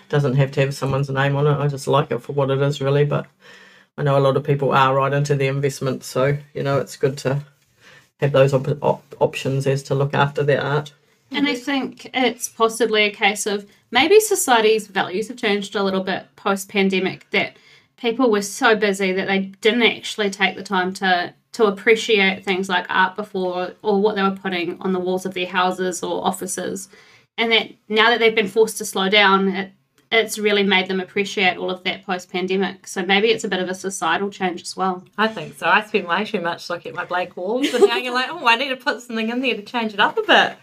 doesn't 0.09 0.35
have 0.37 0.51
to 0.53 0.61
have 0.61 0.75
someone's 0.75 1.11
name 1.11 1.37
on 1.37 1.47
it. 1.47 1.59
I 1.59 1.69
just 1.69 1.87
like 1.87 2.11
it 2.11 2.23
for 2.23 2.33
what 2.33 2.51
it 2.51 2.61
is 2.61 2.81
really. 2.81 3.05
But 3.05 3.27
I 3.97 4.03
know 4.03 4.19
a 4.19 4.21
lot 4.21 4.37
of 4.37 4.45
people 4.45 4.73
are 4.73 4.95
right 4.95 5.13
into 5.13 5.35
the 5.37 5.47
investment, 5.47 6.03
so 6.05 6.37
you 6.55 6.63
know 6.63 6.79
it's 6.79 6.97
good 6.97 7.17
to 7.19 7.45
have 8.21 8.33
those 8.33 8.53
op- 8.53 8.83
op- 8.83 9.17
options 9.21 9.67
as 9.67 9.83
to 9.85 9.95
look 9.95 10.15
after 10.15 10.43
their 10.43 10.63
art. 10.63 10.93
And 11.31 11.47
I 11.47 11.55
mm-hmm. 11.55 11.63
think 11.63 12.11
it's 12.15 12.49
possibly 12.49 13.05
a 13.05 13.11
case 13.11 13.47
of 13.47 13.67
maybe 13.91 14.19
society's 14.21 14.87
values 14.87 15.29
have 15.29 15.37
changed 15.37 15.77
a 15.77 15.83
little 15.83 16.03
bit 16.03 16.25
post 16.37 16.69
pandemic 16.69 17.29
that 17.31 17.57
people 17.99 18.31
were 18.31 18.43
so 18.43 18.75
busy 18.75 19.13
that 19.13 19.27
they 19.27 19.41
didn't 19.61 19.83
actually 19.83 20.31
take 20.31 20.57
the 20.57 20.63
time 20.63 20.93
to 20.95 21.35
to 21.51 21.65
appreciate 21.65 22.45
things 22.45 22.69
like 22.69 22.87
art 22.89 23.17
before 23.17 23.73
or 23.83 24.01
what 24.01 24.15
they 24.15 24.23
were 24.23 24.31
putting 24.31 24.81
on 24.81 24.93
the 24.93 24.99
walls 24.99 25.27
of 25.27 25.35
their 25.35 25.47
houses 25.47 26.03
or 26.03 26.25
offices. 26.25 26.89
And 27.37 27.51
that 27.51 27.71
now 27.89 28.11
that 28.11 28.21
they've 28.21 28.35
been 28.35 28.49
forced 28.49 28.79
to 28.79 28.85
slow 28.85 29.09
down, 29.09 29.49
it, 29.49 29.73
it's 30.13 30.39
really 30.39 30.63
made 30.63 30.89
them 30.89 31.01
appreciate 31.01 31.57
all 31.57 31.71
of 31.71 31.83
that 31.85 32.05
post 32.05 32.31
pandemic. 32.31 32.87
So 32.87 33.05
maybe 33.05 33.29
it's 33.29 33.45
a 33.45 33.49
bit 33.49 33.61
of 33.61 33.69
a 33.69 33.75
societal 33.75 34.31
change 34.31 34.63
as 34.63 34.77
well. 34.77 35.05
I 35.17 35.29
think 35.29 35.59
so. 35.59 35.67
I 35.67 35.83
spend 35.83 36.07
way 36.07 36.25
too 36.25 36.41
much 36.41 36.69
looking 36.71 36.91
at 36.91 36.97
my 36.97 37.05
blank 37.05 37.37
walls, 37.37 37.73
and 37.75 37.87
now 37.87 37.97
you're 37.97 38.15
like, 38.15 38.31
oh, 38.31 38.47
I 38.47 38.57
need 38.57 38.69
to 38.69 38.77
put 38.77 39.03
something 39.03 39.29
in 39.29 39.41
there 39.41 39.57
to 39.57 39.63
change 39.63 39.95
it 39.95 40.01
up 40.01 40.19
a 40.19 40.23
bit. 40.23 40.59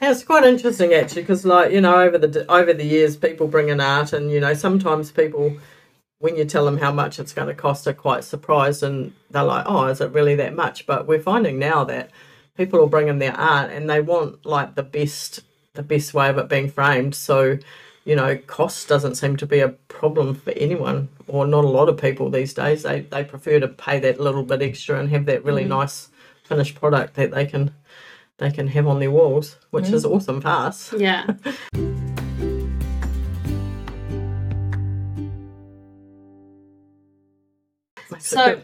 Yeah, 0.00 0.10
it's 0.10 0.24
quite 0.24 0.44
interesting 0.44 0.92
actually 0.92 1.22
because, 1.22 1.44
like 1.44 1.72
you 1.72 1.80
know, 1.80 1.96
over 1.96 2.18
the 2.18 2.50
over 2.50 2.72
the 2.72 2.84
years, 2.84 3.16
people 3.16 3.48
bring 3.48 3.68
in 3.68 3.80
art, 3.80 4.12
and 4.12 4.30
you 4.30 4.40
know, 4.40 4.54
sometimes 4.54 5.10
people, 5.10 5.56
when 6.18 6.36
you 6.36 6.44
tell 6.44 6.64
them 6.64 6.78
how 6.78 6.92
much 6.92 7.18
it's 7.18 7.32
going 7.32 7.48
to 7.48 7.54
cost, 7.54 7.86
are 7.86 7.94
quite 7.94 8.24
surprised, 8.24 8.82
and 8.82 9.12
they're 9.30 9.44
like, 9.44 9.64
"Oh, 9.66 9.86
is 9.86 10.00
it 10.00 10.12
really 10.12 10.34
that 10.36 10.54
much?" 10.54 10.86
But 10.86 11.06
we're 11.06 11.20
finding 11.20 11.58
now 11.58 11.84
that 11.84 12.10
people 12.56 12.80
will 12.80 12.86
bring 12.86 13.08
in 13.08 13.18
their 13.18 13.38
art, 13.38 13.70
and 13.70 13.88
they 13.88 14.00
want 14.00 14.44
like 14.44 14.74
the 14.74 14.82
best 14.82 15.40
the 15.74 15.82
best 15.82 16.14
way 16.14 16.28
of 16.28 16.38
it 16.38 16.48
being 16.48 16.70
framed. 16.70 17.14
So 17.14 17.58
you 18.04 18.14
know, 18.14 18.36
cost 18.36 18.86
doesn't 18.88 19.14
seem 19.14 19.36
to 19.38 19.46
be 19.46 19.60
a 19.60 19.68
problem 19.68 20.34
for 20.34 20.50
anyone 20.50 21.08
or 21.26 21.46
not 21.46 21.64
a 21.64 21.68
lot 21.68 21.88
of 21.88 21.96
people 21.96 22.30
these 22.30 22.52
days. 22.52 22.82
They 22.82 23.00
they 23.00 23.24
prefer 23.24 23.60
to 23.60 23.68
pay 23.68 23.98
that 24.00 24.20
little 24.20 24.42
bit 24.42 24.62
extra 24.62 24.98
and 24.98 25.08
have 25.10 25.26
that 25.26 25.44
really 25.44 25.64
mm. 25.64 25.68
nice 25.68 26.10
finished 26.42 26.74
product 26.74 27.14
that 27.14 27.30
they 27.30 27.46
can 27.46 27.72
they 28.38 28.50
can 28.50 28.66
have 28.68 28.86
on 28.86 28.98
their 29.00 29.10
walls, 29.10 29.56
which 29.70 29.86
mm. 29.86 29.94
is 29.94 30.04
awesome 30.04 30.40
for 30.40 30.48
us. 30.48 30.92
Yeah. 30.96 31.26
so 38.18 38.60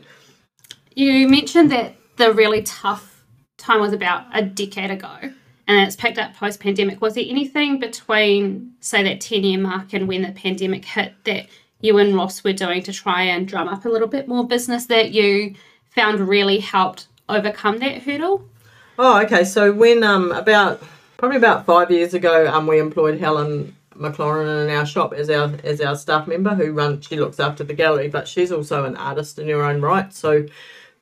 you 0.95 1.29
mentioned 1.29 1.71
that 1.71 1.95
the 2.17 2.33
really 2.33 2.63
tough 2.63 3.25
time 3.57 3.81
was 3.81 3.93
about 3.93 4.25
a 4.33 4.43
decade 4.43 4.91
ago 4.91 5.17
and 5.71 5.87
it's 5.87 5.95
picked 5.95 6.19
up 6.19 6.35
post 6.35 6.59
pandemic. 6.59 7.01
Was 7.01 7.15
there 7.15 7.25
anything 7.29 7.79
between, 7.79 8.73
say, 8.81 9.05
that 9.05 9.21
10 9.21 9.45
year 9.45 9.59
mark 9.59 9.93
and 9.93 10.09
when 10.09 10.23
the 10.23 10.33
pandemic 10.33 10.85
hit 10.85 11.15
that 11.25 11.47
you 11.81 11.97
and 11.99 12.15
Ross 12.17 12.43
were 12.43 12.53
doing 12.53 12.83
to 12.83 12.93
try 12.93 13.23
and 13.23 13.47
drum 13.47 13.69
up 13.69 13.85
a 13.85 13.89
little 13.89 14.09
bit 14.09 14.27
more 14.27 14.47
business 14.47 14.87
that 14.87 15.13
you 15.13 15.55
found 15.91 16.21
really 16.21 16.59
helped 16.59 17.07
overcome 17.29 17.79
that 17.79 18.03
hurdle? 18.03 18.50
Oh, 19.03 19.23
okay. 19.23 19.45
So 19.45 19.73
when 19.73 20.05
um 20.05 20.31
about 20.31 20.83
probably 21.17 21.39
about 21.39 21.65
five 21.65 21.91
years 21.91 22.13
ago, 22.13 22.47
um 22.53 22.67
we 22.67 22.79
employed 22.79 23.19
Helen 23.19 23.75
McLaurin 23.97 24.67
in 24.67 24.77
our 24.77 24.85
shop 24.85 25.15
as 25.15 25.31
our 25.31 25.51
as 25.65 25.81
our 25.81 25.97
staff 25.97 26.27
member 26.29 26.55
who 26.55 26.73
run 26.73 27.01
she 27.01 27.17
looks 27.17 27.41
after 27.41 27.65
the 27.65 27.73
gallery, 27.73 28.09
but 28.09 28.29
she's 28.29 28.53
also 28.53 28.85
an 28.85 28.97
artist 28.97 29.39
in 29.39 29.49
her 29.49 29.63
own 29.65 29.81
right. 29.81 30.13
So 30.13 30.45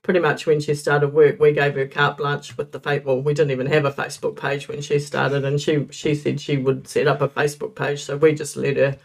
pretty 0.05 0.21
much 0.21 0.47
when 0.47 0.61
she 0.61 0.76
started 0.76 1.12
work, 1.12 1.40
we 1.40 1.50
gave 1.52 1.75
her 1.75 1.88
carte 1.88 2.19
blanche 2.19 2.57
with 2.57 2.71
the 2.71 2.78
face. 2.78 3.02
Well, 3.05 3.21
we 3.21 3.35
didn't 3.35 3.50
even 3.50 3.67
have 3.67 3.85
a 3.85 3.90
Facebook 3.90 4.40
page 4.40 4.69
when 4.69 4.81
she 4.81 5.00
started, 5.00 5.45
and 5.45 5.61
she 5.61 5.88
she 5.90 6.14
said 6.14 6.40
she 6.40 6.57
would 6.57 6.87
set 6.87 7.09
up 7.09 7.21
a 7.21 7.28
Facebook 7.28 7.75
page. 7.75 8.05
So 8.05 8.17
we 8.17 8.33
just 8.33 8.57
let 8.57 8.76
her 8.76 8.97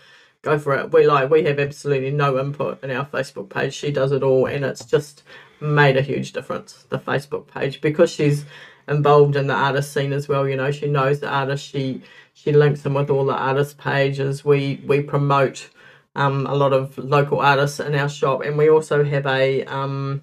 go 0.43 0.59
for 0.59 0.75
it. 0.75 0.91
We 0.91 1.07
like 1.07 1.31
we 1.31 1.43
have 1.45 1.57
absolutely 1.57 2.11
no 2.11 2.39
input 2.39 2.83
in 2.83 2.91
our 2.91 3.07
Facebook 3.07 3.49
page. 3.49 3.73
She 3.73 3.91
does 3.91 4.11
it 4.11 4.21
all, 4.21 4.45
and 4.45 4.63
it's 4.63 4.85
just 4.85 5.23
made 5.59 5.97
a 5.97 6.01
huge 6.03 6.31
difference. 6.33 6.85
The 6.89 6.99
Facebook 6.99 7.47
page 7.47 7.81
because 7.81 8.11
she's 8.11 8.45
involved 8.87 9.35
in 9.35 9.47
the 9.47 9.53
artist 9.53 9.93
scene 9.93 10.13
as 10.13 10.27
well. 10.27 10.47
You 10.47 10.55
know, 10.57 10.71
she 10.71 10.87
knows 10.87 11.19
the 11.19 11.29
artist. 11.29 11.65
She 11.65 12.01
she 12.33 12.51
links 12.51 12.81
them 12.81 12.95
with 12.95 13.09
all 13.09 13.25
the 13.25 13.33
artist 13.33 13.77
pages. 13.77 14.43
We 14.43 14.83
we 14.85 15.01
promote 15.01 15.69
um, 16.15 16.45
a 16.45 16.55
lot 16.55 16.73
of 16.73 16.97
local 16.97 17.39
artists 17.39 17.79
in 17.79 17.95
our 17.95 18.09
shop, 18.09 18.41
and 18.41 18.57
we 18.57 18.69
also 18.69 19.03
have 19.03 19.25
a 19.25 19.63
um, 19.65 20.21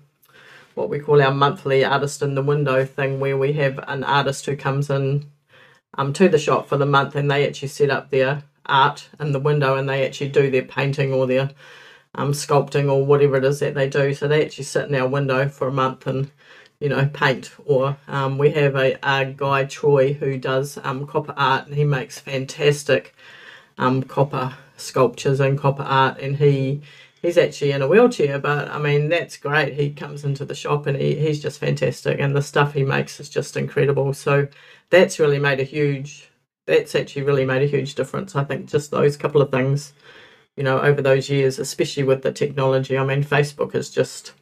what 0.75 0.89
we 0.89 0.99
call 0.99 1.21
our 1.23 1.33
monthly 1.33 1.85
artist 1.85 2.23
in 2.23 2.35
the 2.35 2.43
window 2.43 2.85
thing 2.85 3.21
where 3.21 3.37
we 3.37 3.53
have 3.55 3.79
an 3.89 4.05
artist 4.05 4.47
who 4.47 4.57
comes 4.57 4.89
in 4.91 5.31
um, 5.99 6.13
to 6.13 6.29
the 6.29 6.39
shop 6.39 6.67
for 6.67 6.77
the 6.77 6.87
month 6.87 7.15
and 7.15 7.31
they 7.31 7.47
actually 7.47 7.69
set 7.69 7.91
up 7.91 8.11
their 8.11 8.45
art 8.67 9.09
in 9.19 9.33
the 9.33 9.41
window 9.41 9.77
and 9.77 9.89
they 9.89 10.07
actually 10.07 10.31
do 10.31 10.51
their 10.51 10.63
painting 10.63 11.13
or 11.13 11.27
their 11.27 11.51
um, 12.15 12.33
sculpting 12.33 12.91
or 12.91 13.05
whatever 13.05 13.37
it 13.37 13.45
is 13.45 13.61
that 13.61 13.75
they 13.75 13.89
do. 13.89 14.15
So 14.15 14.29
they 14.29 14.45
actually 14.45 14.65
sit 14.65 14.89
in 14.89 14.95
our 14.95 15.09
window 15.09 15.49
for 15.49 15.69
a 15.69 15.73
month 15.73 16.07
and 16.07 16.31
you 16.81 16.89
know 16.89 17.09
paint. 17.13 17.53
Or 17.65 17.97
um, 18.09 18.39
we 18.39 18.51
have 18.51 18.75
a, 18.75 18.99
a 19.03 19.27
guy 19.27 19.65
Troy 19.65 20.15
who 20.15 20.37
does 20.39 20.79
um, 20.83 21.07
copper 21.07 21.35
art 21.37 21.67
and 21.67 21.77
he 21.77 21.85
makes 21.85 22.19
fantastic 22.19 23.15
um, 23.79 24.03
copper 24.03 24.55
sculptures 24.77 25.41
and 25.41 25.59
copper 25.59 25.83
art 25.83 26.19
and 26.19 26.37
he 26.37 26.81
he's 27.23 27.39
actually 27.39 27.73
in 27.73 27.83
a 27.83 27.89
wheelchair, 27.89 28.39
but 28.39 28.69
I 28.71 28.79
mean, 28.79 29.09
that's 29.09 29.37
great. 29.37 29.75
He 29.75 29.91
comes 29.91 30.25
into 30.25 30.45
the 30.45 30.55
shop 30.55 30.87
and 30.87 30.97
he, 30.97 31.15
he's 31.15 31.41
just 31.41 31.61
fantastic, 31.61 32.19
and 32.19 32.35
the 32.35 32.43
stuff 32.43 32.73
he 32.73 32.85
makes 32.85 33.21
is 33.21 33.29
just 33.29 33.57
incredible. 33.57 34.13
So 34.15 34.49
that's 34.91 35.19
really 35.19 35.39
made 35.39 35.61
a 35.61 35.65
huge, 35.65 36.31
that's 36.67 36.95
actually 36.95 37.23
really 37.23 37.45
made 37.45 37.63
a 37.63 37.67
huge 37.67 37.95
difference. 37.95 38.35
I 38.37 38.45
think 38.45 38.69
just 38.69 38.91
those 38.91 39.17
couple 39.17 39.43
of 39.43 39.51
things, 39.51 39.93
you 40.57 40.63
know, 40.63 40.81
over 40.81 41.03
those 41.03 41.29
years, 41.31 41.59
especially 41.59 42.05
with 42.05 42.23
the 42.23 42.33
technology. 42.33 42.97
I 42.99 43.05
mean, 43.05 43.23
Facebook 43.23 43.75
is 43.75 43.91
just 43.91 44.33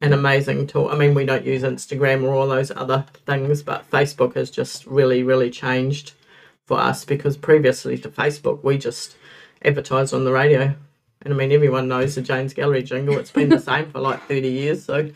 an 0.00 0.12
amazing 0.12 0.66
tool. 0.66 0.88
I 0.88 0.96
mean, 0.96 1.14
we 1.14 1.24
don't 1.24 1.44
use 1.44 1.62
Instagram 1.62 2.24
or 2.24 2.34
all 2.34 2.48
those 2.48 2.70
other 2.70 3.04
things, 3.24 3.62
but 3.62 3.90
Facebook 3.90 4.34
has 4.34 4.50
just 4.50 4.86
really, 4.86 5.22
really 5.22 5.50
changed 5.50 6.12
for 6.64 6.78
us 6.78 7.04
because 7.04 7.36
previously 7.36 7.96
to 7.98 8.08
Facebook, 8.08 8.62
we 8.62 8.76
just 8.76 9.16
advertised 9.62 10.12
on 10.12 10.24
the 10.24 10.32
radio 10.32 10.74
and 11.26 11.34
I 11.34 11.36
mean, 11.36 11.50
everyone 11.50 11.88
knows 11.88 12.14
the 12.14 12.22
Jane's 12.22 12.54
Gallery 12.54 12.84
jingle. 12.84 13.18
It's 13.18 13.32
been 13.32 13.48
the 13.48 13.58
same 13.72 13.90
for 13.90 13.98
like 14.00 14.22
30 14.28 14.48
years. 14.48 14.84
So, 14.84 15.10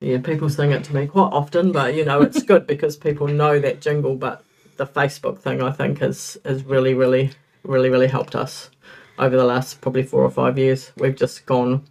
yeah, 0.00 0.18
people 0.18 0.50
sing 0.50 0.72
it 0.72 0.82
to 0.84 0.94
me 0.94 1.06
quite 1.06 1.32
often, 1.32 1.70
but 1.70 1.94
you 1.94 2.04
know, 2.04 2.20
it's 2.22 2.42
good 2.42 2.66
because 2.66 2.96
people 2.96 3.28
know 3.28 3.60
that 3.60 3.80
jingle. 3.80 4.16
But 4.16 4.44
the 4.76 4.86
Facebook 4.86 5.38
thing, 5.38 5.62
I 5.62 5.70
think, 5.70 6.02
is, 6.02 6.36
is 6.44 6.64
really, 6.64 6.94
really, 6.94 7.30
really, 7.62 7.90
really 7.90 8.08
helped 8.08 8.34
us 8.34 8.70
over 9.18 9.36
the 9.36 9.44
last 9.44 9.80
probably 9.80 10.02
four 10.02 10.24
or 10.24 10.30
five 10.30 10.58
years. 10.58 10.90
We've 10.96 11.14
just 11.14 11.46
gone, 11.46 11.84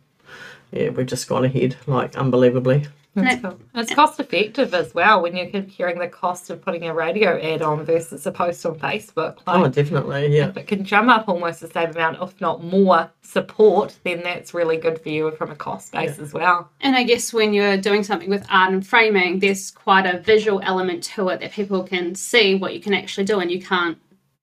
yeah, 0.72 0.90
we've 0.90 1.06
just 1.06 1.28
gone 1.28 1.46
ahead 1.46 1.76
like 1.88 2.16
unbelievably. 2.18 2.88
That's 3.16 3.42
cool. 3.42 3.60
It's 3.76 3.94
cost 3.94 4.20
effective 4.20 4.74
as 4.74 4.94
well 4.94 5.22
when 5.22 5.36
you're 5.36 5.50
comparing 5.50 6.00
the 6.00 6.08
cost 6.08 6.50
of 6.50 6.62
putting 6.62 6.86
a 6.86 6.94
radio 6.94 7.40
ad 7.42 7.62
on 7.62 7.84
versus 7.84 8.26
a 8.26 8.32
post 8.32 8.66
on 8.66 8.78
Facebook. 8.78 9.40
Oh, 9.48 9.54
like, 9.54 9.66
oh, 9.66 9.68
definitely, 9.70 10.36
yeah. 10.38 10.50
If 10.50 10.58
it 10.58 10.68
can 10.68 10.84
drum 10.84 11.10
up 11.10 11.28
almost 11.28 11.60
the 11.62 11.68
same 11.68 11.90
amount, 11.90 12.22
if 12.22 12.40
not 12.40 12.64
more, 12.64 13.10
support, 13.22 13.98
then 14.04 14.22
that's 14.24 14.54
really 14.54 14.78
good 14.78 15.02
for 15.02 15.10
you 15.10 15.32
from 15.32 15.52
a 15.52 15.56
cost 15.56 15.92
base 15.92 16.18
yeah. 16.18 16.24
as 16.24 16.34
well. 16.34 16.70
And 16.82 16.96
I 16.96 17.04
guess 17.04 17.34
when 17.34 17.54
you're 17.54 17.78
doing 17.78 18.04
something 18.04 18.30
with 18.30 18.46
art 18.50 18.74
and 18.74 18.86
framing, 18.86 19.40
there's 19.40 19.72
quite 19.72 20.06
a 20.06 20.20
visual 20.20 20.62
element 20.64 21.04
to 21.06 21.30
it 21.30 21.40
that 21.42 21.52
people 21.52 21.84
can 21.84 22.16
see 22.16 22.56
what 22.56 22.74
you 22.74 22.80
can 22.80 22.94
actually 22.94 23.26
do, 23.26 23.40
and 23.40 23.52
you 23.52 23.62
can't 23.62 23.98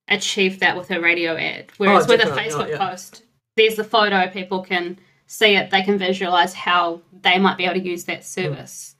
achieve 0.09 0.59
that 0.59 0.77
with 0.77 0.91
a 0.91 0.99
radio 0.99 1.35
ad. 1.35 1.65
Oh, 1.69 1.73
Whereas 1.77 2.05
oh, 2.05 2.09
with 2.09 2.21
a 2.21 2.31
oh, 2.31 2.35
Facebook 2.35 2.69
yeah. 2.69 2.89
post, 2.89 3.23
there's 3.55 3.75
the 3.75 3.83
photo, 3.83 4.27
people 4.29 4.61
can 4.61 4.99
see 5.27 5.55
it, 5.55 5.69
they 5.69 5.83
can 5.83 5.97
visualize 5.97 6.53
how 6.53 7.01
they 7.21 7.37
might 7.37 7.57
be 7.57 7.65
able 7.65 7.75
to 7.75 7.85
use 7.85 8.05
that 8.05 8.25
service. 8.25 8.95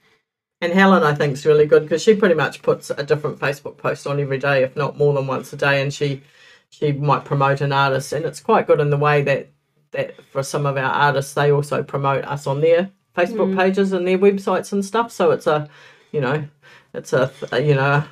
And 0.61 0.73
Helen, 0.73 1.03
I 1.03 1.13
think, 1.13 1.33
is 1.33 1.45
really 1.45 1.65
good 1.65 1.83
because 1.83 2.03
she 2.03 2.15
pretty 2.15 2.35
much 2.35 2.61
puts 2.61 2.89
a 2.89 3.03
different 3.03 3.39
Facebook 3.39 3.77
post 3.77 4.07
on 4.07 4.19
every 4.19 4.39
day, 4.39 4.63
if 4.63 4.75
not 4.75 4.97
more 4.97 5.13
than 5.13 5.27
once 5.27 5.53
a 5.53 5.57
day, 5.57 5.81
and 5.81 5.93
she 5.93 6.21
she 6.69 6.91
might 6.91 7.25
promote 7.25 7.61
an 7.61 7.71
artist, 7.71 8.11
and 8.11 8.25
it's 8.25 8.41
quite 8.41 8.67
good 8.67 8.79
in 8.79 8.89
the 8.89 8.97
way 8.97 9.21
that 9.23 9.49
that 9.91 10.21
for 10.25 10.43
some 10.43 10.65
of 10.65 10.75
our 10.75 10.91
artists, 10.91 11.33
they 11.33 11.51
also 11.51 11.83
promote 11.83 12.25
us 12.25 12.47
on 12.47 12.61
their 12.61 12.89
Facebook 13.15 13.53
mm. 13.53 13.57
pages 13.57 13.93
and 13.93 14.07
their 14.07 14.17
websites 14.17 14.73
and 14.73 14.83
stuff. 14.83 15.11
So 15.11 15.31
it's 15.31 15.47
a, 15.47 15.69
you 16.11 16.21
know, 16.21 16.47
it's 16.93 17.13
a, 17.13 17.31
a 17.51 17.61
you 17.61 17.75
know 17.75 18.03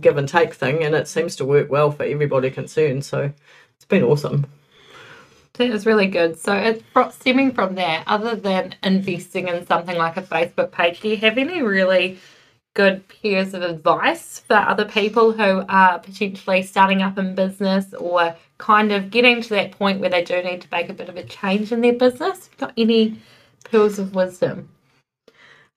give 0.00 0.16
and 0.16 0.28
take 0.28 0.54
thing, 0.54 0.82
and 0.82 0.94
it 0.94 1.06
seems 1.06 1.36
to 1.36 1.44
work 1.44 1.70
well 1.70 1.92
for 1.92 2.02
everybody 2.02 2.50
concerned. 2.50 3.04
So 3.04 3.32
it's 3.76 3.84
been 3.84 4.02
awesome. 4.02 4.46
That 5.54 5.70
is 5.70 5.84
really 5.84 6.06
good. 6.06 6.38
So, 6.38 6.54
it's 6.54 6.82
stemming 7.14 7.52
from 7.52 7.74
that, 7.74 8.04
other 8.06 8.34
than 8.34 8.74
investing 8.82 9.48
in 9.48 9.66
something 9.66 9.96
like 9.96 10.16
a 10.16 10.22
Facebook 10.22 10.72
page, 10.72 11.00
do 11.00 11.08
you 11.08 11.18
have 11.18 11.36
any 11.36 11.62
really 11.62 12.18
good 12.74 13.06
pairs 13.08 13.52
of 13.52 13.62
advice 13.62 14.38
for 14.40 14.56
other 14.56 14.86
people 14.86 15.32
who 15.32 15.62
are 15.68 15.98
potentially 15.98 16.62
starting 16.62 17.02
up 17.02 17.18
in 17.18 17.34
business 17.34 17.92
or 17.94 18.34
kind 18.56 18.92
of 18.92 19.10
getting 19.10 19.42
to 19.42 19.50
that 19.50 19.72
point 19.72 20.00
where 20.00 20.08
they 20.08 20.24
do 20.24 20.42
need 20.42 20.62
to 20.62 20.68
make 20.72 20.88
a 20.88 20.94
bit 20.94 21.08
of 21.08 21.16
a 21.16 21.24
change 21.24 21.70
in 21.70 21.82
their 21.82 21.92
business? 21.92 22.48
Got 22.56 22.72
any 22.76 23.18
pearls 23.64 23.98
of 23.98 24.14
wisdom? 24.14 24.70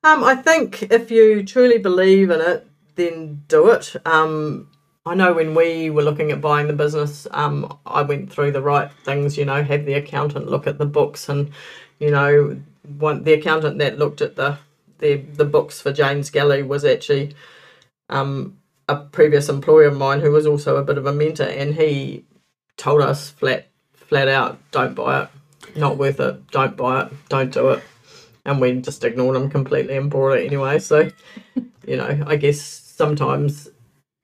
Um, 0.03 0.24
I 0.24 0.36
think 0.36 0.84
if 0.84 1.12
you 1.12 1.44
truly 1.44 1.79
believe 1.79 2.29
in 2.29 2.39
it, 2.39 2.67
then 2.96 3.44
do 3.48 3.70
it. 3.72 3.96
Um, 4.05 4.70
I 5.08 5.14
know 5.14 5.34
when 5.34 5.54
we 5.54 5.92
were 5.92 6.02
looking 6.02 6.32
at 6.32 6.42
buying 6.42 6.68
the 6.68 6.74
business, 6.74 7.28
um, 7.30 7.78
I 7.86 8.02
went 8.02 8.32
through 8.34 8.52
the 8.52 8.62
right 8.62 8.92
things, 9.04 9.38
you 9.38 9.46
know, 9.46 9.64
have 9.64 9.86
the 9.86 9.94
accountant 9.94 10.50
look 10.50 10.66
at 10.66 10.80
the 10.80 10.86
books 10.88 11.30
and, 11.30 11.52
you 12.00 12.10
know, 12.10 12.60
one, 12.98 13.24
the 13.24 13.34
accountant 13.34 13.78
that 13.78 14.00
looked 14.00 14.22
at 14.22 14.36
the, 14.36 14.58
the, 14.98 15.18
the 15.18 15.46
books 15.46 15.80
for 15.80 15.94
Jane's 15.94 16.32
Gallery 16.32 16.64
was 16.64 16.84
actually 16.84 17.36
um, 18.10 18.58
a 18.90 18.96
previous 18.96 19.48
employer 19.48 19.86
of 19.86 19.98
mine 19.98 20.22
who 20.22 20.32
was 20.32 20.48
also 20.48 20.78
a 20.78 20.84
bit 20.84 20.98
of 20.98 21.06
a 21.06 21.14
mentor 21.14 21.44
and 21.44 21.76
he 21.76 22.26
told 22.76 23.02
us 23.02 23.30
flat 23.30 23.68
flat 23.94 24.28
out, 24.28 24.60
don't 24.72 24.96
buy 24.96 25.24
it, 25.24 25.30
not 25.76 25.98
worth 25.98 26.20
it, 26.20 26.48
don't 26.52 26.76
buy 26.78 27.04
it, 27.04 27.12
don't 27.30 27.54
do 27.54 27.70
it. 27.70 27.84
And 28.44 28.60
we 28.60 28.74
just 28.82 29.04
ignored 29.04 29.36
him 29.36 29.50
completely 29.50 29.98
and 29.98 30.10
bought 30.10 30.34
it 30.34 30.46
anyway. 30.46 30.80
So, 30.80 31.12
you 31.88 31.98
know, 31.98 32.24
I 32.28 32.36
guess 32.36 32.62
sometimes 32.62 33.68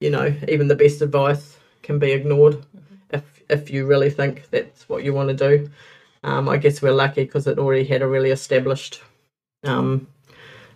you 0.01 0.09
know, 0.09 0.35
even 0.47 0.67
the 0.67 0.75
best 0.75 1.01
advice 1.01 1.57
can 1.83 1.99
be 1.99 2.11
ignored 2.11 2.55
mm-hmm. 2.55 2.95
if 3.11 3.43
if 3.49 3.69
you 3.69 3.85
really 3.85 4.09
think 4.09 4.49
that's 4.49 4.89
what 4.89 5.03
you 5.03 5.13
want 5.13 5.29
to 5.29 5.35
do. 5.35 5.69
Um, 6.23 6.49
I 6.49 6.57
guess 6.57 6.81
we're 6.81 6.91
lucky 6.91 7.23
because 7.23 7.47
it 7.47 7.57
already 7.57 7.85
had 7.85 8.01
a 8.01 8.07
really 8.07 8.31
established 8.31 9.01
um, 9.63 10.07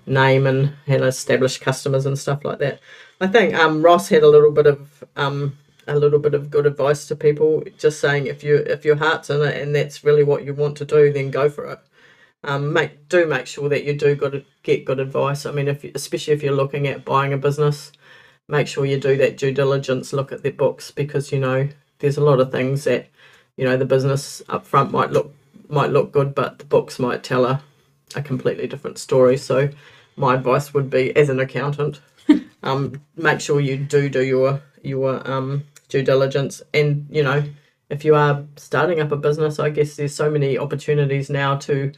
name 0.05 0.48
and 0.48 0.74
had 0.88 1.01
established 1.01 1.62
customers 1.62 2.05
and 2.05 2.17
stuff 2.17 2.46
like 2.46 2.60
that. 2.60 2.79
I 3.22 3.27
think 3.27 3.53
um, 3.55 3.82
Ross 3.82 4.10
had 4.10 4.24
a 4.24 4.29
little 4.29 4.51
bit 4.51 4.67
of 4.67 5.03
um, 5.15 5.58
a 5.88 5.98
little 5.98 6.20
bit 6.20 6.34
of 6.34 6.50
good 6.50 6.65
advice 6.65 7.08
to 7.08 7.15
people, 7.15 7.63
just 7.77 8.00
saying 8.00 8.27
if 8.27 8.44
you 8.44 8.58
if 8.58 8.86
your 8.86 8.96
heart's 8.96 9.29
in 9.29 9.41
it 9.41 9.62
and 9.62 9.75
that's 9.75 10.03
really 10.03 10.24
what 10.24 10.44
you 10.46 10.53
want 10.53 10.77
to 10.77 10.86
do, 10.86 11.12
then 11.12 11.32
go 11.32 11.50
for 11.50 11.65
it. 11.65 11.79
Um, 12.44 12.74
make 12.74 13.10
do 13.10 13.25
make 13.25 13.48
sure 13.48 13.70
that 13.70 13.86
you 13.86 13.98
do 13.98 14.15
good 14.15 14.46
get 14.63 14.86
good 14.86 15.00
advice. 15.00 15.46
I 15.46 15.51
mean, 15.51 15.67
if 15.67 15.84
especially 15.84 16.34
if 16.34 16.44
you're 16.44 16.53
looking 16.53 16.88
at 16.88 17.05
buying 17.05 17.34
a 17.34 17.38
business, 17.38 17.91
make 18.48 18.68
sure 18.68 18.86
you 18.86 19.00
do 19.00 19.18
that 19.18 19.38
due 19.38 19.52
diligence, 19.52 20.14
look 20.14 20.32
at 20.32 20.44
their 20.44 20.52
books 20.52 20.92
because 20.92 21.32
you 21.32 21.40
know 21.40 21.70
there's 22.00 22.18
a 22.18 22.24
lot 22.24 22.40
of 22.40 22.52
things 22.52 22.84
that 22.84 23.08
you 23.58 23.66
know 23.66 23.78
the 23.78 23.86
business 23.86 24.42
up 24.50 24.66
front 24.66 24.92
might 24.92 25.12
look 25.12 25.34
might 25.70 25.92
look 25.92 26.12
good, 26.12 26.36
but 26.36 26.60
the 26.60 26.66
books 26.66 27.00
might 27.00 27.24
tell 27.24 27.46
a 27.46 27.62
a 28.16 28.22
completely 28.22 28.68
different 28.68 28.98
story. 28.98 29.38
So 29.38 29.70
my 30.16 30.36
advice 30.36 30.74
would 30.74 30.90
be, 30.90 31.16
as 31.16 31.30
an 31.30 31.40
accountant, 31.40 32.00
um, 32.64 33.02
make 33.16 33.42
sure 33.42 33.60
you 33.60 33.78
do 33.78 34.10
do 34.10 34.24
your 34.24 34.62
your 34.82 35.30
um, 35.30 35.64
due 35.90 36.04
diligence, 36.04 36.62
and 36.74 37.08
you 37.10 37.24
know 37.24 37.44
if 37.90 38.04
you 38.04 38.16
are 38.16 38.44
starting 38.56 39.00
up 39.00 39.12
a 39.12 39.18
business, 39.18 39.60
I 39.60 39.70
guess 39.70 39.96
there's 39.96 40.16
so 40.16 40.30
many 40.30 40.58
opportunities 40.58 41.30
now 41.30 41.58
to 41.58 41.92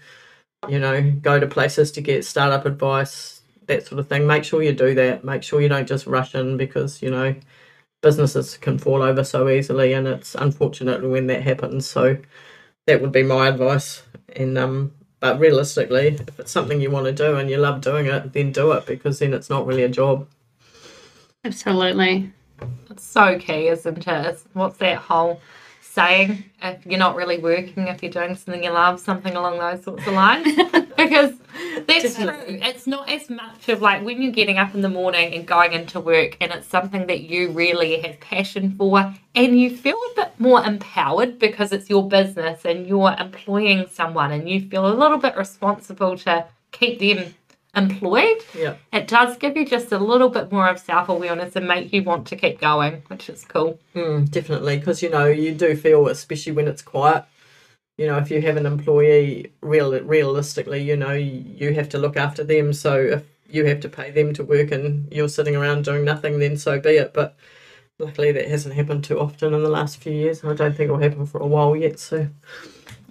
you 0.67 0.79
know 0.79 1.11
go 1.21 1.39
to 1.39 1.47
places 1.47 1.91
to 1.93 2.01
get 2.01 2.25
startup 2.25 2.65
advice, 2.65 3.36
that 3.67 3.85
sort 3.85 3.99
of 3.99 4.07
thing. 4.07 4.25
Make 4.25 4.43
sure 4.43 4.63
you 4.63 4.73
do 4.73 4.93
that. 4.95 5.23
Make 5.23 5.43
sure 5.43 5.61
you 5.61 5.69
don't 5.69 5.87
just 5.87 6.07
rush 6.07 6.35
in 6.35 6.57
because 6.57 7.01
you 7.01 7.11
know 7.11 7.35
businesses 8.01 8.57
can 8.57 8.77
fall 8.77 9.01
over 9.01 9.23
so 9.23 9.49
easily, 9.49 9.93
and 9.93 10.07
it's 10.07 10.35
unfortunate 10.35 11.07
when 11.07 11.27
that 11.27 11.43
happens. 11.43 11.87
So 11.87 12.17
that 12.87 13.01
would 13.01 13.11
be 13.11 13.23
my 13.23 13.47
advice. 13.49 14.03
And 14.35 14.57
um, 14.57 14.91
but 15.19 15.39
realistically, 15.39 16.07
if 16.07 16.39
it's 16.39 16.51
something 16.51 16.81
you 16.81 16.91
want 16.91 17.05
to 17.05 17.13
do 17.13 17.37
and 17.37 17.49
you 17.49 17.57
love 17.57 17.81
doing 17.81 18.07
it, 18.07 18.33
then 18.33 18.51
do 18.51 18.71
it 18.73 18.85
because 18.85 19.19
then 19.19 19.33
it's 19.33 19.49
not 19.49 19.65
really 19.65 19.83
a 19.83 19.89
job. 19.89 20.27
Absolutely. 21.43 22.31
It's 22.89 23.03
so 23.03 23.37
key, 23.39 23.67
isn't 23.67 24.07
it? 24.07 24.39
What's 24.53 24.77
that 24.77 24.97
whole 24.97 25.41
saying? 25.81 26.43
If 26.61 26.85
you're 26.85 26.99
not 26.99 27.15
really 27.15 27.39
working, 27.39 27.87
if 27.87 28.03
you're 28.03 28.11
doing 28.11 28.35
something 28.35 28.63
you 28.63 28.71
love, 28.71 28.99
something 28.99 29.35
along 29.35 29.59
those 29.59 29.83
sorts 29.83 30.05
of 30.05 30.13
lines. 30.13 30.55
because 30.97 31.33
that's 32.03 32.15
true. 32.15 32.59
It's 32.61 32.87
not 32.87 33.09
as 33.09 33.29
much 33.29 33.69
of 33.69 33.81
like 33.81 34.03
when 34.03 34.21
you're 34.21 34.31
getting 34.31 34.57
up 34.57 34.73
in 34.73 34.81
the 34.81 34.89
morning 34.89 35.33
and 35.33 35.45
going 35.45 35.73
into 35.73 35.99
work 35.99 36.37
and 36.39 36.51
it's 36.51 36.67
something 36.67 37.07
that 37.07 37.21
you 37.21 37.51
really 37.51 37.99
have 38.01 38.19
passion 38.19 38.75
for 38.77 39.13
and 39.35 39.59
you 39.59 39.75
feel 39.75 39.95
a 39.95 40.15
bit 40.15 40.31
more 40.39 40.63
empowered 40.63 41.39
because 41.39 41.71
it's 41.71 41.89
your 41.89 42.07
business 42.07 42.65
and 42.65 42.87
you're 42.87 43.15
employing 43.19 43.87
someone 43.91 44.31
and 44.31 44.49
you 44.49 44.61
feel 44.61 44.87
a 44.87 44.93
little 44.93 45.17
bit 45.17 45.35
responsible 45.35 46.17
to 46.17 46.45
keep 46.71 46.99
them 46.99 47.33
employed. 47.75 48.43
Yeah. 48.57 48.75
It 48.91 49.07
does 49.07 49.37
give 49.37 49.55
you 49.55 49.65
just 49.65 49.91
a 49.91 49.99
little 49.99 50.29
bit 50.29 50.51
more 50.51 50.67
of 50.67 50.79
self 50.79 51.09
awareness 51.09 51.55
and 51.55 51.67
make 51.67 51.93
you 51.93 52.03
want 52.03 52.27
to 52.27 52.35
keep 52.35 52.59
going, 52.59 53.03
which 53.07 53.29
is 53.29 53.45
cool. 53.45 53.79
Mm, 53.95 54.29
definitely, 54.29 54.77
because 54.77 55.01
you 55.01 55.09
know 55.09 55.25
you 55.25 55.53
do 55.53 55.75
feel, 55.75 56.07
especially 56.07 56.53
when 56.53 56.67
it's 56.67 56.81
quiet. 56.81 57.23
You 57.97 58.05
know, 58.05 58.17
if 58.17 58.29
you 58.29 58.41
have 58.41 58.57
an 58.57 58.65
employee, 58.65 59.51
real 59.61 59.99
realistically, 60.01 60.83
you 60.83 60.95
know 60.95 61.13
you 61.13 61.73
have 61.73 61.89
to 61.89 61.97
look 61.97 62.15
after 62.15 62.43
them. 62.43 62.71
So 62.73 62.95
if 62.95 63.23
you 63.49 63.65
have 63.65 63.79
to 63.81 63.89
pay 63.89 64.11
them 64.11 64.33
to 64.33 64.43
work 64.43 64.71
and 64.71 65.11
you're 65.11 65.29
sitting 65.29 65.55
around 65.55 65.85
doing 65.85 66.05
nothing, 66.05 66.39
then 66.39 66.57
so 66.57 66.79
be 66.79 66.91
it. 66.91 67.13
But 67.13 67.35
luckily, 67.97 68.31
that 68.31 68.47
hasn't 68.47 68.75
happened 68.75 69.03
too 69.03 69.19
often 69.19 69.53
in 69.53 69.63
the 69.63 69.69
last 69.69 69.97
few 69.97 70.13
years. 70.13 70.43
I 70.43 70.53
don't 70.53 70.75
think 70.77 70.89
it'll 70.89 70.99
happen 70.99 71.25
for 71.25 71.41
a 71.41 71.47
while 71.47 71.75
yet. 71.75 71.99
So 71.99 72.27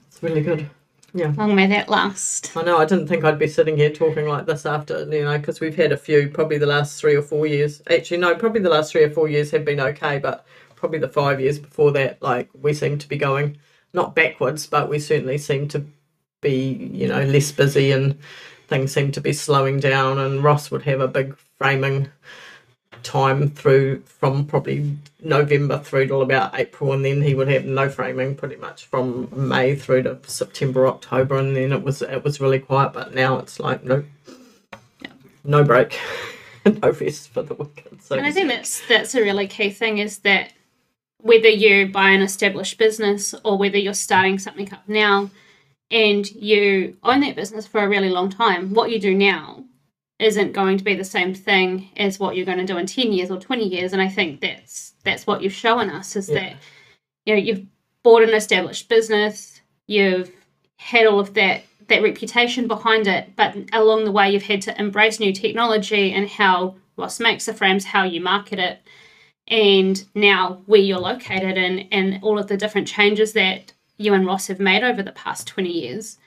it's 0.09 0.23
really 0.23 0.43
good. 0.43 0.71
Yeah. 1.15 1.33
Long 1.37 1.55
may 1.55 1.67
that 1.69 1.89
last. 1.89 2.55
I 2.57 2.63
know. 2.63 2.77
I 2.77 2.85
didn't 2.85 3.09
think 3.09 3.25
I'd 3.25 3.39
be 3.39 3.49
sitting 3.49 3.77
here 3.77 3.91
talking 3.91 4.27
like 4.27 4.45
this 4.45 4.67
after, 4.67 5.05
you 5.11 5.25
know, 5.25 5.39
because 5.39 5.61
we've 5.61 5.75
had 5.75 5.91
a 5.91 5.97
few, 5.97 6.29
probably 6.29 6.59
the 6.59 6.67
last 6.67 7.01
three 7.01 7.17
or 7.17 7.23
four 7.23 7.47
years. 7.47 7.81
Actually, 7.89 8.19
no, 8.19 8.35
probably 8.35 8.61
the 8.61 8.69
last 8.69 8.93
three 8.93 9.03
or 9.03 9.11
four 9.11 9.27
years 9.27 9.51
have 9.51 9.65
been 9.65 9.81
okay, 9.81 10.19
but 10.19 10.45
probably 10.75 10.99
the 10.99 11.09
five 11.09 11.41
years 11.41 11.59
before 11.59 11.91
that, 11.93 12.21
like, 12.21 12.51
we 12.61 12.75
seem 12.75 12.99
to 12.99 13.09
be 13.09 13.17
going 13.17 13.57
not 13.93 14.15
backwards, 14.15 14.67
but 14.67 14.89
we 14.89 14.99
certainly 14.99 15.39
seem 15.39 15.69
to 15.69 15.85
be, 16.41 16.91
you 16.93 17.09
know, 17.09 17.23
less 17.23 17.53
busy 17.53 17.93
and 17.93 18.19
things 18.69 18.93
seem 18.93 19.13
to 19.13 19.21
be 19.21 19.33
slowing 19.33 19.81
down. 19.81 20.19
And 20.19 20.43
Ross 20.43 20.71
would 20.71 20.83
have 20.83 21.01
a 21.01 21.09
big 21.09 21.37
framing 21.59 22.09
time 23.07 23.49
through 23.49 24.01
from 24.03 24.45
probably 24.45 24.97
November 25.23 25.79
through 25.79 26.09
till 26.09 26.23
about 26.23 26.59
April, 26.59 26.93
and 26.93 27.05
then 27.05 27.23
he 27.23 27.35
would 27.35 27.49
have 27.49 27.65
no 27.65 27.89
framing 27.89 28.35
pretty 28.35 28.57
much 28.57 28.87
from 28.87 29.29
May 29.33 29.77
through 29.77 30.03
to 30.03 30.19
September, 30.27 30.87
October, 30.87 31.37
and 31.37 31.57
then 31.57 31.73
it 31.73 31.83
was 31.83 32.03
it 32.03 32.25
was 32.25 32.41
really 32.41 32.59
quiet. 32.59 32.93
But 32.93 33.15
now 33.15 33.39
it's 33.39 33.61
like 33.61 33.85
no, 33.85 34.05
no 35.45 35.65
break, 35.65 35.99
no 36.67 36.91
rest 36.91 37.29
for 37.29 37.43
the 37.43 37.55
wicked. 37.55 38.03
So 38.03 38.17
and 38.17 38.27
I 38.27 38.33
think 38.33 38.49
that's 38.49 38.87
that's 38.89 39.15
a 39.15 39.23
really 39.23 39.47
key 39.47 39.71
thing 39.71 39.99
is 39.99 40.19
that 40.19 40.53
whether 41.23 41.49
you 41.49 41.89
buy 41.89 42.11
an 42.11 42.23
established 42.23 42.79
business 42.79 43.35
or 43.45 43.59
whether 43.59 43.79
you're 43.79 43.95
starting 43.95 44.39
something 44.39 44.73
up 44.73 44.89
now 44.89 45.31
and 45.91 46.31
you 46.31 46.97
own 47.03 47.21
that 47.21 47.37
business 47.37 47.67
for 47.67 47.83
a 47.83 47.89
really 47.89 48.11
long 48.11 48.29
time, 48.29 48.75
what 48.75 48.91
you 48.91 49.01
do 49.01 49.15
now 49.15 49.65
isn't 50.19 50.53
going 50.53 50.79
to 50.79 50.85
be 50.85 50.95
the 50.95 51.05
same 51.05 51.35
thing 51.35 51.91
as 51.97 52.19
what 52.19 52.37
you're 52.37 52.47
going 52.47 52.59
to 52.59 52.65
do 52.65 52.79
in 52.79 52.87
10 52.87 53.13
years 53.13 53.31
or 53.31 53.39
20 53.39 53.65
years 53.65 53.93
and 53.93 54.01
i 54.01 54.09
think 54.09 54.41
that's 54.41 54.95
that's 55.05 55.27
what 55.27 55.43
you've 55.43 55.53
shown 55.53 55.91
us 55.91 56.17
is 56.17 56.29
yeah. 56.29 56.41
that 56.41 56.57
you 57.25 57.35
know 57.35 57.41
you've 57.41 57.67
bought 58.03 58.23
an 58.23 58.35
established 58.35 58.89
business 58.89 59.61
you've 59.87 60.31
had 60.79 61.07
all 61.07 61.21
of 61.21 61.35
that 61.35 61.63
that 61.89 62.03
reputation 62.03 62.67
behind 62.67 63.07
it 63.07 63.31
but 63.37 63.55
along 63.73 64.05
the 64.05 64.13
way 64.13 64.31
you've 64.31 64.43
had 64.43 64.63
to 64.63 64.79
embrace 64.81 65.21
new 65.21 65.33
technology 65.33 66.13
and 66.13 66.29
how 66.29 66.75
ross 66.97 67.21
makes 67.21 67.45
the 67.47 67.55
frames 67.55 67.85
how 67.85 68.03
you 68.03 68.21
market 68.21 68.59
it 68.59 68.81
and 69.49 70.05
now 70.15 70.61
where 70.67 70.81
you're 70.81 70.99
located 70.99 71.57
and 71.57 71.87
and 71.93 72.23
all 72.23 72.39
of 72.39 72.49
the 72.49 72.57
different 72.57 72.89
changes 72.89 73.33
that 73.33 73.73
you 73.97 74.13
and 74.13 74.27
ross 74.27 74.47
have 74.47 74.61
made 74.61 74.83
over 74.83 75.03
the 75.03 75.13
past 75.13 75.47
20 75.47 75.71
years 75.71 76.19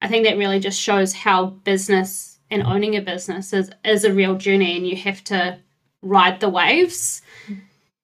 i 0.00 0.08
think 0.08 0.24
that 0.24 0.38
really 0.38 0.58
just 0.58 0.80
shows 0.80 1.12
how 1.12 1.46
business 1.46 2.32
and 2.52 2.62
owning 2.64 2.96
a 2.96 3.00
business 3.00 3.52
is, 3.52 3.70
is 3.82 4.04
a 4.04 4.12
real 4.12 4.36
journey 4.36 4.76
and 4.76 4.86
you 4.86 4.94
have 4.94 5.24
to 5.24 5.58
ride 6.02 6.38
the 6.40 6.50
waves 6.50 7.22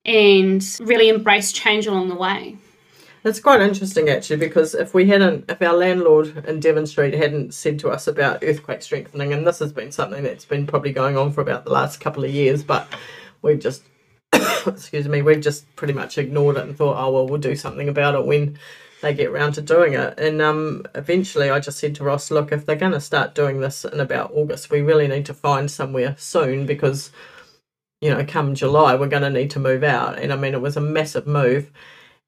and 0.05 0.65
really 0.81 1.11
embrace 1.11 1.53
change 1.53 1.87
along 1.87 2.09
the 2.09 2.15
way. 2.15 2.57
It's 3.25 3.41
quite 3.41 3.61
interesting 3.61 4.09
actually 4.09 4.37
because 4.37 4.75
if 4.75 4.95
we 4.95 5.07
hadn't, 5.07 5.51
if 5.51 5.61
our 5.61 5.75
landlord 5.75 6.47
in 6.49 6.61
Devon 6.61 6.87
Street 6.87 7.13
hadn't 7.13 7.53
said 7.53 7.79
to 7.81 7.91
us 7.91 8.07
about 8.07 8.43
earthquake 8.43 8.81
strengthening, 8.81 9.35
and 9.35 9.47
this 9.47 9.59
has 9.59 9.73
been 9.73 9.93
something 9.93 10.23
that's 10.23 10.47
been 10.47 10.67
probably 10.67 10.93
going 10.93 11.19
on 11.19 11.31
for 11.31 11.43
about 11.43 11.65
the 11.65 11.73
last 11.73 12.01
couple 12.01 12.25
of 12.25 12.31
years, 12.31 12.65
but 12.65 12.89
we've 13.43 13.61
just, 13.61 13.83
excuse 14.67 15.09
me, 15.09 15.23
we've 15.23 15.41
just 15.41 15.75
pretty 15.77 15.95
much 15.95 16.19
ignored 16.19 16.57
it 16.57 16.65
and 16.65 16.77
thought, 16.77 16.97
oh 16.99 17.11
well, 17.13 17.27
we'll 17.27 17.41
do 17.41 17.57
something 17.57 17.89
about 17.89 18.15
it 18.15 18.27
when 18.27 18.59
they 19.01 19.15
get 19.15 19.33
round 19.33 19.55
to 19.55 19.63
doing 19.63 19.95
it. 19.95 20.19
And 20.19 20.43
um, 20.43 20.85
eventually, 20.95 21.51
I 21.51 21.61
just 21.61 21.79
said 21.79 21.95
to 21.97 22.05
Ross, 22.05 22.31
look, 22.31 22.53
if 22.53 22.67
they're 22.67 22.77
going 22.77 22.93
to 22.93 23.01
start 23.01 23.35
doing 23.35 23.61
this 23.61 23.85
in 23.85 24.01
about 24.01 24.33
August, 24.35 24.71
we 24.71 24.81
really 24.81 25.09
need 25.09 25.27
to 25.27 25.35
find 25.35 25.71
somewhere 25.71 26.17
soon 26.19 26.67
because, 26.67 27.11
you 28.01 28.11
know, 28.11 28.25
come 28.27 28.55
July, 28.55 28.95
we're 28.95 29.09
going 29.09 29.23
to 29.23 29.31
need 29.31 29.51
to 29.53 29.61
move 29.61 29.85
out. 29.85 30.19
And 30.19 30.33
I 30.33 30.37
mean, 30.37 30.55
it 30.55 30.61
was 30.61 30.77
a 30.77 30.81
massive 30.81 31.27
move. 31.27 31.71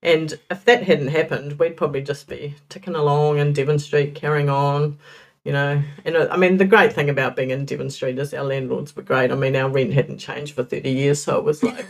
And 0.02 0.38
if 0.50 0.64
that 0.64 0.84
hadn't 0.84 1.08
happened, 1.08 1.58
we'd 1.58 1.76
probably 1.76 2.02
just 2.02 2.26
be 2.26 2.54
ticking 2.68 2.94
along 2.94 3.38
in 3.38 3.52
Devon 3.52 3.78
Street, 3.78 4.14
carrying 4.14 4.48
on, 4.48 4.98
you 5.44 5.52
know. 5.52 5.82
And 6.04 6.16
uh, 6.16 6.28
I 6.30 6.36
mean, 6.36 6.58
the 6.58 6.64
great 6.64 6.92
thing 6.92 7.10
about 7.10 7.36
being 7.36 7.50
in 7.50 7.64
Devon 7.64 7.90
Street 7.90 8.18
is 8.18 8.34
our 8.34 8.44
landlords 8.44 8.94
were 8.94 9.02
great. 9.02 9.30
I 9.30 9.34
mean, 9.34 9.56
our 9.56 9.68
rent 9.68 9.92
hadn't 9.92 10.18
changed 10.18 10.54
for 10.54 10.64
30 10.64 10.90
years, 10.90 11.22
so 11.22 11.38
it 11.38 11.44
was 11.44 11.62
like 11.62 11.86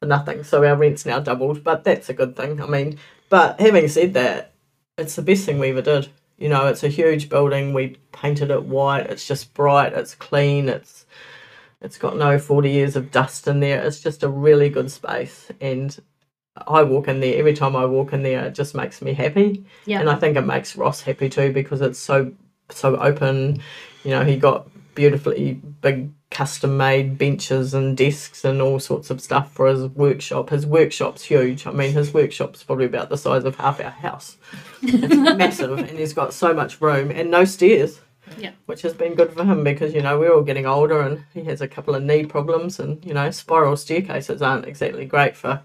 for 0.00 0.06
nothing. 0.06 0.44
So 0.44 0.64
our 0.64 0.76
rent's 0.76 1.06
now 1.06 1.20
doubled, 1.20 1.64
but 1.64 1.84
that's 1.84 2.08
a 2.08 2.14
good 2.14 2.36
thing. 2.36 2.60
I 2.60 2.66
mean, 2.66 2.98
but 3.28 3.60
having 3.60 3.88
said 3.88 4.14
that, 4.14 4.54
it's 4.96 5.16
the 5.16 5.22
best 5.22 5.44
thing 5.46 5.58
we 5.58 5.70
ever 5.70 5.82
did. 5.82 6.08
You 6.38 6.48
know, 6.48 6.66
it's 6.66 6.84
a 6.84 6.88
huge 6.88 7.28
building. 7.28 7.72
We 7.72 7.96
painted 8.12 8.50
it 8.50 8.64
white. 8.64 9.06
It's 9.10 9.26
just 9.26 9.54
bright. 9.54 9.92
It's 9.92 10.14
clean. 10.14 10.68
It's 10.68 11.06
it's 11.80 11.98
got 11.98 12.16
no 12.16 12.38
forty 12.38 12.70
years 12.70 12.96
of 12.96 13.10
dust 13.10 13.48
in 13.48 13.60
there. 13.60 13.84
It's 13.84 14.00
just 14.00 14.22
a 14.22 14.28
really 14.28 14.68
good 14.68 14.90
space. 14.90 15.50
And 15.60 15.96
I 16.66 16.82
walk 16.82 17.08
in 17.08 17.20
there 17.20 17.38
every 17.38 17.54
time 17.54 17.76
I 17.76 17.86
walk 17.86 18.12
in 18.12 18.22
there. 18.22 18.46
It 18.46 18.54
just 18.54 18.74
makes 18.74 19.02
me 19.02 19.14
happy. 19.14 19.64
Yeah. 19.84 20.00
And 20.00 20.08
I 20.08 20.16
think 20.16 20.36
it 20.36 20.42
makes 20.42 20.76
Ross 20.76 21.00
happy 21.00 21.28
too 21.28 21.52
because 21.52 21.80
it's 21.80 21.98
so 21.98 22.32
so 22.70 22.96
open. 22.96 23.60
You 24.04 24.10
know, 24.10 24.24
he 24.24 24.36
got 24.36 24.68
beautifully 24.94 25.54
big 25.80 26.10
custom 26.30 26.76
made 26.76 27.16
benches 27.16 27.72
and 27.72 27.96
desks 27.96 28.44
and 28.44 28.60
all 28.60 28.78
sorts 28.78 29.10
of 29.10 29.20
stuff 29.20 29.52
for 29.52 29.66
his 29.66 29.86
workshop. 29.86 30.50
His 30.50 30.66
workshop's 30.66 31.22
huge. 31.22 31.66
I 31.66 31.70
mean, 31.70 31.92
his 31.92 32.12
workshop's 32.12 32.62
probably 32.62 32.84
about 32.84 33.08
the 33.08 33.16
size 33.16 33.44
of 33.44 33.56
half 33.56 33.80
our 33.80 33.90
house. 33.90 34.36
It's 34.82 35.16
massive, 35.36 35.78
and 35.78 35.98
he's 35.98 36.12
got 36.12 36.34
so 36.34 36.52
much 36.52 36.80
room 36.80 37.10
and 37.10 37.30
no 37.30 37.44
stairs. 37.44 38.00
Yeah. 38.36 38.50
Which 38.66 38.82
has 38.82 38.92
been 38.92 39.14
good 39.14 39.32
for 39.32 39.42
him 39.42 39.64
because, 39.64 39.94
you 39.94 40.02
know, 40.02 40.18
we're 40.18 40.34
all 40.34 40.42
getting 40.42 40.66
older 40.66 41.00
and 41.00 41.24
he 41.32 41.44
has 41.44 41.62
a 41.62 41.68
couple 41.68 41.94
of 41.94 42.02
knee 42.02 42.26
problems 42.26 42.78
and, 42.78 43.02
you 43.02 43.14
know, 43.14 43.30
spiral 43.30 43.74
staircases 43.74 44.42
aren't 44.42 44.66
exactly 44.66 45.06
great 45.06 45.34
for 45.34 45.62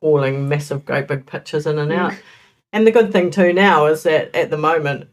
hauling 0.00 0.48
massive, 0.48 0.84
great 0.84 1.06
big 1.06 1.26
pictures 1.26 1.64
in 1.64 1.78
and 1.78 1.92
out. 1.92 2.14
And 2.72 2.86
the 2.86 2.90
good 2.90 3.12
thing 3.12 3.30
too 3.30 3.52
now 3.52 3.86
is 3.86 4.02
that 4.02 4.34
at 4.34 4.50
the 4.50 4.58
moment 4.58 5.08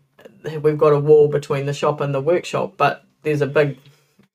we've 0.61 0.77
got 0.77 0.93
a 0.93 0.99
wall 0.99 1.27
between 1.27 1.65
the 1.65 1.73
shop 1.73 2.01
and 2.01 2.13
the 2.13 2.21
workshop, 2.21 2.73
but 2.77 3.05
there's 3.23 3.41
a 3.41 3.47
big 3.47 3.77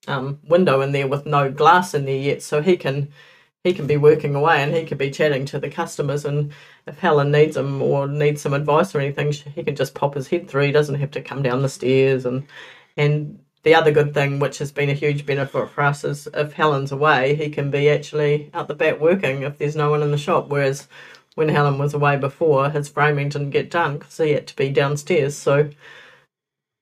um, 0.06 0.38
window 0.44 0.80
in 0.80 0.92
there 0.92 1.08
with 1.08 1.26
no 1.26 1.50
glass 1.50 1.94
in 1.94 2.04
there 2.04 2.16
yet, 2.16 2.42
so 2.42 2.62
he 2.62 2.76
can 2.76 3.08
he 3.64 3.72
can 3.72 3.86
be 3.86 3.96
working 3.96 4.34
away 4.34 4.62
and 4.62 4.74
he 4.74 4.84
could 4.84 4.98
be 4.98 5.10
chatting 5.10 5.46
to 5.46 5.58
the 5.58 5.70
customers. 5.70 6.26
And 6.26 6.52
if 6.86 6.98
Helen 6.98 7.32
needs 7.32 7.56
him 7.56 7.80
or 7.80 8.06
needs 8.06 8.42
some 8.42 8.52
advice 8.52 8.94
or 8.94 9.00
anything, 9.00 9.32
he 9.32 9.64
can 9.64 9.74
just 9.74 9.94
pop 9.94 10.14
his 10.14 10.28
head 10.28 10.48
through. 10.48 10.66
He 10.66 10.72
doesn't 10.72 11.00
have 11.00 11.10
to 11.12 11.22
come 11.22 11.42
down 11.42 11.62
the 11.62 11.68
stairs. 11.70 12.26
And 12.26 12.46
and 12.96 13.40
the 13.62 13.74
other 13.74 13.90
good 13.90 14.12
thing, 14.12 14.38
which 14.38 14.58
has 14.58 14.70
been 14.70 14.90
a 14.90 14.94
huge 14.94 15.24
benefit 15.24 15.70
for 15.70 15.80
us, 15.80 16.04
is 16.04 16.28
if 16.34 16.52
Helen's 16.52 16.92
away, 16.92 17.34
he 17.34 17.48
can 17.48 17.70
be 17.70 17.88
actually 17.88 18.50
out 18.52 18.68
the 18.68 18.74
back 18.74 19.00
working 19.00 19.42
if 19.42 19.56
there's 19.56 19.76
no 19.76 19.90
one 19.90 20.02
in 20.02 20.10
the 20.10 20.18
shop. 20.18 20.48
Whereas 20.48 20.86
when 21.34 21.48
Helen 21.48 21.78
was 21.78 21.94
away 21.94 22.16
before, 22.16 22.70
his 22.70 22.88
framing 22.88 23.28
didn't 23.28 23.50
get 23.50 23.70
done 23.70 23.98
because 23.98 24.16
he 24.16 24.30
had 24.30 24.46
to 24.46 24.56
be 24.56 24.70
downstairs. 24.70 25.36
So 25.36 25.70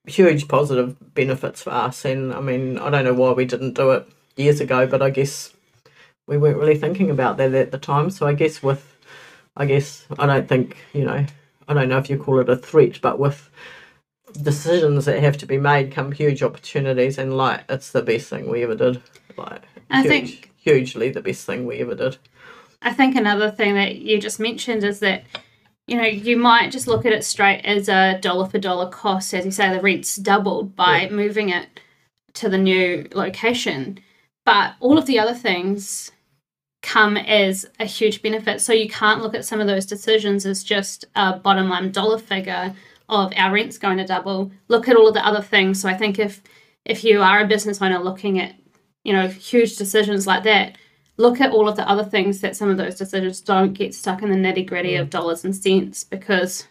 huge 0.07 0.49
positive 0.49 1.15
benefits 1.15 1.63
for 1.63 1.71
us. 1.71 2.05
And 2.05 2.33
I 2.33 2.41
mean, 2.41 2.79
I 2.79 2.91
don't 2.91 3.05
know 3.05 3.15
why 3.15 3.33
we 3.33 3.45
didn't 3.45 3.75
do 3.75 3.93
it 3.93 4.09
years 4.37 4.61
ago, 4.61 4.87
but 4.87 5.03
I 5.03 5.11
guess 5.11 5.55
we 6.27 6.37
weren't 6.37 6.59
really 6.59 6.79
thinking 6.79 7.11
about 7.11 7.37
that 7.39 7.55
at 7.55 7.71
the 7.71 7.79
time. 7.79 8.11
So 8.11 8.27
I 8.27 8.35
guess 8.35 8.63
with, 8.63 8.97
I 9.57 9.67
guess 9.67 10.07
I 10.19 10.27
don't 10.27 10.49
think 10.49 10.77
you 10.93 11.05
know, 11.05 11.25
I 11.69 11.75
don't 11.75 11.89
know 11.89 11.99
if 11.99 12.11
you 12.11 12.19
call 12.19 12.41
it 12.41 12.49
a 12.49 12.57
threat, 12.57 13.01
but 13.01 13.19
with 13.19 13.49
decisions 14.41 15.05
that 15.05 15.21
have 15.21 15.37
to 15.39 15.47
be 15.47 15.59
made 15.59 15.93
come 15.93 16.13
huge 16.13 16.43
opportunities, 16.43 17.19
and 17.19 17.37
like 17.37 17.65
it's 17.69 17.93
the 17.93 18.03
best 18.03 18.29
thing 18.29 18.49
we 18.49 18.63
ever 18.63 18.75
did. 18.75 19.03
Like 19.37 19.63
I 19.91 20.03
huge, 20.03 20.09
think 20.09 20.51
hugely 20.57 21.11
the 21.11 21.21
best 21.21 21.47
thing 21.47 21.67
we 21.67 21.79
ever 21.79 21.95
did. 21.95 22.19
I 22.83 22.93
think 22.93 23.17
another 23.17 23.51
thing 23.51 23.75
that 23.75 23.97
you 23.97 24.19
just 24.21 24.41
mentioned 24.41 24.85
is 24.85 25.01
that 25.01 25.25
you 25.87 25.97
know 25.97 26.05
you 26.07 26.37
might 26.37 26.71
just 26.73 26.87
look 26.87 27.05
at 27.07 27.13
it 27.13 27.25
straight 27.25 27.61
as 27.65 27.89
a 27.89 28.19
dollar 28.21 28.47
for 28.47 28.59
dollar 28.59 28.89
cost, 28.91 29.33
as 29.35 29.45
you 29.45 29.51
say, 29.51 29.73
the 29.73 29.81
rent's 29.81 30.17
doubled 30.17 30.75
by 30.77 31.03
Yeah. 31.03 31.11
moving 31.11 31.49
it 31.49 31.69
to 32.35 32.49
the 32.49 32.59
new 32.59 33.07
location, 33.13 33.99
but 34.45 34.75
all 34.81 34.97
of 34.99 35.07
the 35.07 35.19
other 35.19 35.35
things 35.35 36.11
come 36.83 37.17
as 37.17 37.65
a 37.79 37.85
huge 37.85 38.23
benefit. 38.23 38.61
So 38.61 38.73
you 38.73 38.89
can't 38.89 39.23
look 39.23 39.35
at 39.35 39.45
some 39.45 39.61
of 39.61 39.67
those 39.69 39.87
decisions 39.87 40.45
as 40.45 40.65
just 40.65 41.05
a 41.15 41.39
bottom 41.39 41.69
line 41.69 41.93
dollar 41.93 42.19
figure 42.19 42.75
of 43.09 43.33
our 43.37 43.53
rent's 43.53 43.79
going 43.79 43.99
to 43.99 44.05
double. 44.07 44.51
Look 44.69 44.89
at 44.89 44.97
all 44.97 45.07
of 45.07 45.15
the 45.15 45.25
other 45.25 45.43
things. 45.43 45.81
So 45.81 45.89
I 45.89 45.95
think 45.95 46.19
if 46.19 46.43
if 46.85 47.05
you 47.05 47.23
are 47.23 47.41
a 47.41 47.47
business 47.47 47.81
owner 47.81 47.99
looking 48.01 48.41
at 48.41 48.55
you 49.05 49.13
know 49.13 49.29
huge 49.29 49.77
decisions 49.77 50.27
like 50.27 50.43
that, 50.45 50.77
look 51.17 51.41
at 51.41 51.53
all 51.53 51.69
of 51.69 51.77
the 51.77 51.89
other 51.89 52.05
things 52.05 52.41
that 52.41 52.57
some 52.57 52.71
of 52.71 52.77
those 52.77 52.97
decisions 52.97 53.41
don't 53.41 53.75
get 53.75 53.95
stuck 53.95 54.23
in 54.23 54.31
the 54.31 54.37
nitty 54.37 54.67
gritty 54.67 54.97
of 54.97 55.11
dollars 55.11 55.45
and 55.45 55.55
cents 55.55 56.05
because 56.05 56.67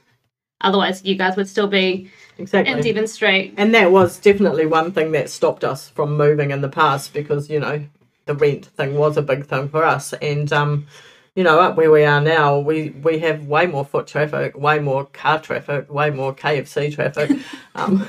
otherwise 0.62 1.04
you 1.06 1.16
guys 1.16 1.36
would 1.36 1.48
still 1.48 1.68
be 1.68 2.10
Exactly. 2.38 2.74
in 2.74 2.82
Devon 2.82 3.08
Street. 3.08 3.54
And 3.58 3.74
that 3.76 3.92
was 3.92 4.20
definitely 4.20 4.66
one 4.66 4.92
thing 4.92 5.12
that 5.12 5.30
stopped 5.30 5.64
us 5.64 5.90
from 5.90 6.18
moving 6.18 6.52
in 6.52 6.62
the 6.62 6.70
past 6.70 7.14
because, 7.14 7.50
you 7.50 7.60
know, 7.60 7.84
the 8.26 8.36
rent 8.36 8.66
thing 8.66 8.96
was 8.96 9.18
a 9.18 9.22
big 9.22 9.46
thing 9.46 9.70
for 9.70 9.84
us. 9.84 10.14
And, 10.14 10.52
um, 10.52 10.88
you 11.36 11.44
know, 11.44 11.62
up 11.62 11.78
where 11.78 11.90
we 11.90 12.04
are 12.04 12.20
now, 12.20 12.60
we, 12.60 12.90
we 12.90 13.20
have 13.20 13.48
way 13.48 13.66
more 13.66 13.86
foot 13.86 14.06
traffic, 14.06 14.58
way 14.58 14.80
more 14.80 15.06
car 15.06 15.40
traffic, 15.40 15.92
way 15.92 16.10
more 16.10 16.36
KFC 16.36 16.94
traffic. 16.94 17.32
Um, 17.74 18.06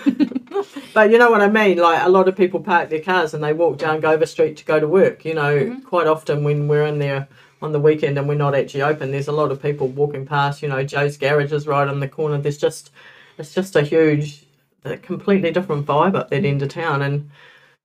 but 0.92 1.12
you 1.12 1.18
know 1.18 1.30
what 1.30 1.40
I 1.40 1.48
mean? 1.48 1.78
Like 1.78 2.02
a 2.02 2.08
lot 2.08 2.26
of 2.26 2.37
people 2.37 2.58
park 2.58 2.90
their 2.90 3.00
cars 3.00 3.32
and 3.32 3.44
they 3.44 3.52
walk 3.52 3.78
down 3.78 4.02
Gover 4.02 4.26
Street 4.26 4.56
to 4.56 4.64
go 4.64 4.80
to 4.80 4.88
work. 4.88 5.24
You 5.24 5.35
know, 5.35 5.80
quite 5.87 6.08
often 6.08 6.42
when 6.42 6.66
we're 6.66 6.85
in 6.85 6.98
there 6.98 7.28
on 7.62 7.70
the 7.70 7.78
weekend 7.78 8.18
and 8.18 8.28
we're 8.28 8.35
not 8.35 8.56
actually 8.56 8.82
open, 8.82 9.12
there's 9.12 9.28
a 9.28 9.32
lot 9.32 9.52
of 9.52 9.62
people 9.62 9.87
walking 9.87 10.26
past. 10.26 10.61
You 10.61 10.68
know, 10.68 10.82
Joe's 10.82 11.16
Garage 11.16 11.52
is 11.52 11.68
right 11.68 11.87
on 11.87 12.00
the 12.00 12.08
corner. 12.08 12.38
There's 12.38 12.58
just, 12.58 12.90
it's 13.38 13.54
just 13.54 13.76
a 13.76 13.82
huge, 13.82 14.44
a 14.85 14.96
completely 14.96 15.52
different 15.52 15.87
vibe 15.87 16.16
up 16.16 16.30
that 16.30 16.44
end 16.44 16.61
of 16.61 16.70
town. 16.70 17.02
And, 17.02 17.30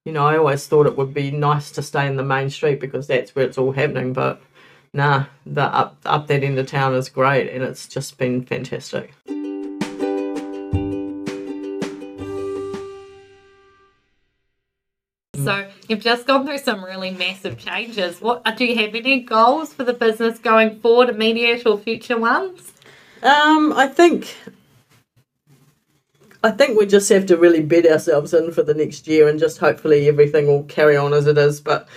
you 0.03 0.13
know, 0.13 0.25
I 0.25 0.37
always 0.37 0.65
thought 0.65 0.87
it 0.87 0.97
would 0.97 1.13
be 1.13 1.29
nice 1.29 1.69
to 1.73 1.83
stay 1.83 2.07
in 2.07 2.15
the 2.15 2.23
main 2.23 2.49
street 2.49 2.79
because 2.79 3.05
that's 3.05 3.35
where 3.35 3.45
it's 3.45 3.59
all 3.59 3.71
happening. 3.71 4.13
But 4.13 4.41
nah, 4.93 5.25
the 5.45 5.63
up 5.63 5.97
up 6.05 6.27
that 6.27 6.43
end 6.43 6.57
of 6.59 6.67
town 6.67 6.93
is 6.95 7.09
great 7.09 7.49
and 7.49 7.63
it's 7.63 7.87
just 7.87 8.17
been 8.17 8.43
fantastic. 8.43 9.13
So 15.35 15.69
you've 15.87 16.01
just 16.01 16.27
gone 16.27 16.45
through 16.45 16.57
some 16.57 16.83
really 16.83 17.11
massive 17.11 17.57
changes. 17.57 18.19
What 18.19 18.43
do 18.57 18.65
you 18.65 18.75
have 18.75 18.95
any 18.95 19.21
goals 19.21 19.71
for 19.73 19.83
the 19.85 19.93
business 19.93 20.39
going 20.39 20.79
forward, 20.79 21.09
immediate 21.09 21.65
or 21.65 21.77
future 21.77 22.17
ones? 22.17 22.73
Um, 23.23 23.71
I 23.73 23.87
think 23.87 24.35
I 26.43 26.51
think 26.51 26.77
we 26.77 26.85
just 26.85 27.09
have 27.09 27.25
to 27.27 27.37
really 27.37 27.61
bed 27.61 27.85
ourselves 27.85 28.33
in 28.33 28.51
for 28.51 28.63
the 28.63 28.73
next 28.73 29.07
year 29.07 29.27
and 29.27 29.39
just 29.39 29.57
hopefully 29.57 30.07
everything 30.07 30.47
will 30.47 30.63
carry 30.63 30.95
on 30.95 31.13
as 31.13 31.27
it 31.27 31.37
is. 31.37 31.59
But 31.59 31.87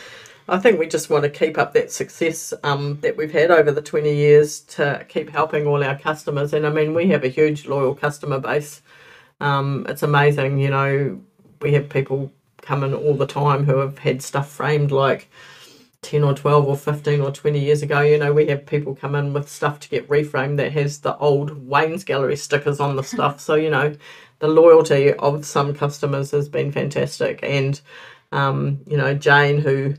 I 0.51 0.59
think 0.59 0.81
we 0.81 0.89
just 0.89 1.11
want 1.11 1.23
to 1.23 1.31
keep 1.31 1.57
up 1.57 1.75
that 1.75 1.93
success 1.93 2.53
um, 2.65 2.99
that 3.03 3.17
we've 3.17 3.31
had 3.31 3.53
over 3.53 3.71
the 3.71 3.81
20 3.81 4.13
years 4.13 4.61
to 4.63 5.07
keep 5.09 5.31
helping 5.31 5.65
all 5.65 5.85
our 5.85 5.97
customers. 5.97 6.53
And 6.53 6.67
I 6.67 6.71
mean, 6.71 6.93
we 6.93 7.07
have 7.11 7.23
a 7.23 7.29
huge 7.29 7.67
loyal 7.67 7.95
customer 7.95 8.41
base. 8.41 8.83
Um, 9.41 9.87
it's 9.89 10.03
amazing, 10.03 10.59
you 10.59 10.71
know, 10.71 11.21
we 11.63 11.73
have 11.75 11.89
people 11.89 12.33
come 12.63 12.83
in 12.83 12.93
all 12.95 13.15
the 13.15 13.29
time 13.29 13.65
who 13.65 13.79
have 13.79 13.99
had 14.01 14.23
stuff 14.23 14.51
framed 14.51 14.91
like 14.91 15.31
10 16.03 16.25
or 16.25 16.35
12 16.35 16.67
or 16.67 16.77
15 16.77 17.21
or 17.21 17.31
20 17.31 17.61
years 17.61 17.83
ago. 17.83 18.01
You 18.01 18.19
know, 18.19 18.33
we 18.33 18.47
have 18.49 18.67
people 18.67 18.97
come 18.97 19.15
in 19.15 19.33
with 19.33 19.49
stuff 19.49 19.79
to 19.81 19.89
get 19.89 20.09
reframed 20.09 20.57
that 20.57 20.73
has 20.73 20.99
the 20.99 21.17
old 21.19 21.69
Wayne's 21.69 22.03
Gallery 22.03 22.37
stickers 22.37 22.81
on 22.81 22.97
the 22.97 23.05
stuff. 23.05 23.41
So, 23.41 23.55
you 23.55 23.71
know, 23.71 23.95
the 24.41 24.49
loyalty 24.49 25.15
of 25.15 25.47
some 25.47 25.75
customers 25.75 26.33
has 26.33 26.49
been 26.49 26.73
fantastic. 26.73 27.39
And, 27.45 27.81
um, 28.33 28.81
you 28.87 28.97
know, 28.97 29.15
Jane, 29.15 29.61
who 29.61 29.95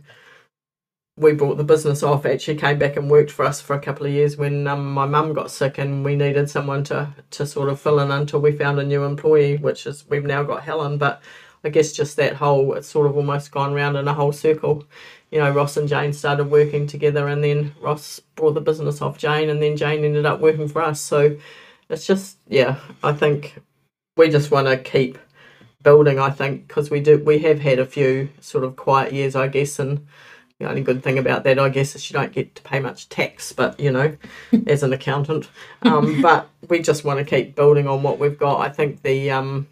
we 1.22 1.34
brought 1.34 1.58
the 1.58 1.64
business 1.64 2.02
off, 2.02 2.26
actually 2.26 2.58
came 2.58 2.80
back 2.80 2.98
and 2.98 3.10
worked 3.10 3.30
for 3.30 3.46
us 3.46 3.62
for 3.62 3.76
a 3.76 3.80
couple 3.80 4.08
of 4.08 4.12
years 4.12 4.38
when 4.38 4.68
um, 4.68 4.92
my 4.92 5.06
mum 5.06 5.34
got 5.34 5.52
sick 5.52 5.78
and 5.78 6.04
we 6.04 6.16
needed 6.16 6.50
someone 6.50 6.84
to, 6.86 7.14
to 7.30 7.46
sort 7.46 7.70
of 7.70 7.80
fill 7.80 8.00
in 8.00 8.10
until 8.10 8.42
we 8.42 8.52
found 8.52 8.80
a 8.80 8.84
new 8.84 9.04
employee, 9.04 9.58
which 9.58 9.86
is 9.86 10.04
we've 10.10 10.26
now 10.26 10.42
got 10.42 10.64
Helen. 10.64 10.98
But 10.98 11.22
I 11.64 11.70
guess 11.70 11.92
just 11.92 12.18
that 12.18 12.34
whole, 12.34 12.74
it's 12.74 12.88
sort 12.88 13.06
of 13.06 13.16
almost 13.16 13.52
gone 13.52 13.76
round 13.76 13.98
in 13.98 14.08
a 14.08 14.16
whole 14.16 14.32
circle. 14.32 14.84
You 15.30 15.40
know, 15.40 15.52
Ross 15.52 15.78
and 15.78 15.88
Jane 15.88 16.12
started 16.12 16.50
working 16.50 16.88
together, 16.88 17.28
and 17.28 17.44
then 17.44 17.76
Ross 17.80 18.20
brought 18.36 18.54
the 18.54 18.62
business 18.62 19.00
off 19.00 19.20
Jane, 19.20 19.50
and 19.50 19.62
then 19.62 19.78
Jane 19.78 20.04
ended 20.04 20.26
up 20.26 20.42
working 20.42 20.68
for 20.68 20.82
us. 20.82 21.00
So 21.00 21.38
it's 21.88 22.08
just, 22.08 22.38
yeah, 22.48 22.80
I 23.04 23.14
think 23.14 23.62
we 24.18 24.30
just 24.30 24.50
want 24.50 24.68
to 24.68 24.78
keep 24.78 25.20
building. 25.84 26.18
I 26.18 26.32
think 26.32 26.68
because 26.68 26.90
we 26.90 27.00
do, 27.00 27.20
we 27.24 27.38
have 27.40 27.60
had 27.60 27.78
a 27.78 27.86
few 27.86 28.30
sort 28.40 28.64
of 28.64 28.76
quiet 28.76 29.14
years, 29.14 29.36
I 29.36 29.48
guess, 29.48 29.78
and 29.78 30.08
the 30.62 30.70
only 30.70 30.82
good 30.82 31.04
thing 31.04 31.18
about 31.18 31.44
that, 31.44 31.60
I 31.60 31.70
guess, 31.70 31.96
is 31.96 32.10
you 32.10 32.14
don't 32.14 32.32
get 32.32 32.56
to 32.56 32.62
pay 32.62 32.80
much 32.80 33.10
tax, 33.10 33.52
but 33.52 33.80
you 33.80 33.92
know, 33.92 34.16
as 34.68 34.84
an 34.84 34.94
accountant. 34.94 35.50
Um, 35.82 36.22
but 36.22 36.48
we 36.70 36.82
just 36.82 37.04
want 37.04 37.20
to 37.20 37.26
keep 37.26 37.56
building 37.56 37.88
on 37.88 38.04
what 38.04 38.20
we've 38.20 38.38
got. 38.38 38.62
I 38.62 38.70
think 38.70 39.02
the 39.02 39.32
um, 39.32 39.68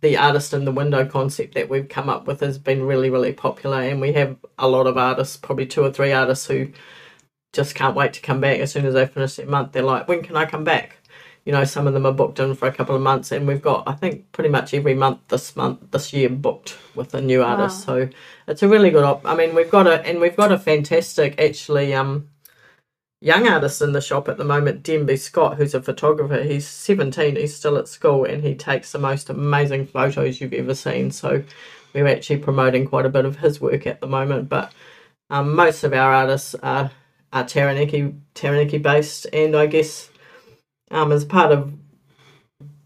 the 0.00 0.16
artist 0.16 0.52
in 0.52 0.64
the 0.64 0.72
window 0.72 1.06
concept 1.06 1.54
that 1.54 1.68
we've 1.68 1.88
come 1.88 2.08
up 2.08 2.26
with 2.26 2.40
has 2.40 2.58
been 2.58 2.82
really, 2.84 3.10
really 3.10 3.32
popular, 3.32 3.80
and 3.80 4.00
we 4.00 4.12
have 4.12 4.36
a 4.58 4.68
lot 4.68 4.86
of 4.86 4.96
artists, 4.98 5.36
probably 5.36 5.66
two 5.66 5.82
or 5.82 5.90
three 5.90 6.12
artists 6.12 6.46
who 6.46 6.68
just 7.52 7.74
can't 7.74 7.96
wait 7.96 8.12
to 8.12 8.20
come 8.20 8.40
back 8.40 8.60
as 8.60 8.72
soon 8.72 8.84
as 8.84 8.94
they 8.94 9.06
finish 9.06 9.36
their 9.36 9.46
month. 9.46 9.72
They're 9.72 9.82
like, 9.82 10.06
when 10.06 10.22
can 10.22 10.36
I 10.36 10.44
come 10.44 10.64
back? 10.64 10.98
You 11.46 11.52
know, 11.52 11.64
some 11.64 11.86
of 11.86 11.94
them 11.94 12.04
are 12.04 12.12
booked 12.12 12.40
in 12.40 12.54
for 12.54 12.68
a 12.68 12.72
couple 12.72 12.94
of 12.94 13.00
months, 13.00 13.32
and 13.32 13.46
we've 13.46 13.62
got, 13.62 13.84
I 13.86 13.92
think, 13.92 14.30
pretty 14.32 14.50
much 14.50 14.74
every 14.74 14.94
month 14.94 15.20
this 15.28 15.56
month, 15.56 15.92
this 15.92 16.12
year, 16.12 16.28
booked 16.28 16.76
with 16.94 17.14
a 17.14 17.22
new 17.22 17.42
artist. 17.42 17.84
So 17.84 18.08
it's 18.48 18.62
a 18.62 18.68
really 18.68 18.90
good 18.90 19.04
op. 19.04 19.24
I 19.24 19.34
mean, 19.34 19.54
we've 19.54 19.70
got 19.70 19.86
a, 19.86 20.04
and 20.04 20.20
we've 20.20 20.36
got 20.36 20.52
a 20.52 20.58
fantastic, 20.58 21.40
actually, 21.40 21.94
um, 21.94 22.28
young 23.20 23.48
artist 23.48 23.80
in 23.80 23.92
the 23.92 24.00
shop 24.00 24.28
at 24.28 24.36
the 24.38 24.44
moment, 24.44 24.82
Denby 24.82 25.16
Scott, 25.16 25.56
who's 25.56 25.74
a 25.74 25.82
photographer. 25.82 26.42
He's 26.42 26.66
17, 26.66 27.36
he's 27.36 27.56
still 27.56 27.78
at 27.78 27.88
school, 27.88 28.24
and 28.24 28.42
he 28.42 28.54
takes 28.54 28.92
the 28.92 28.98
most 28.98 29.30
amazing 29.30 29.86
photos 29.86 30.40
you've 30.40 30.52
ever 30.52 30.74
seen. 30.74 31.10
So 31.10 31.42
we're 31.94 32.08
actually 32.08 32.38
promoting 32.38 32.86
quite 32.86 33.06
a 33.06 33.10
bit 33.10 33.24
of 33.24 33.38
his 33.38 33.60
work 33.60 33.86
at 33.86 34.00
the 34.00 34.06
moment. 34.06 34.48
But 34.48 34.72
um, 35.30 35.54
most 35.54 35.82
of 35.82 35.92
our 35.92 36.12
artists 36.12 36.54
are, 36.62 36.90
are 37.32 37.44
Taranaki, 37.44 38.14
Taranaki 38.34 38.78
based, 38.78 39.26
and 39.32 39.56
I 39.56 39.66
guess 39.66 40.10
um, 40.90 41.12
as 41.12 41.24
part 41.24 41.52
of 41.52 41.72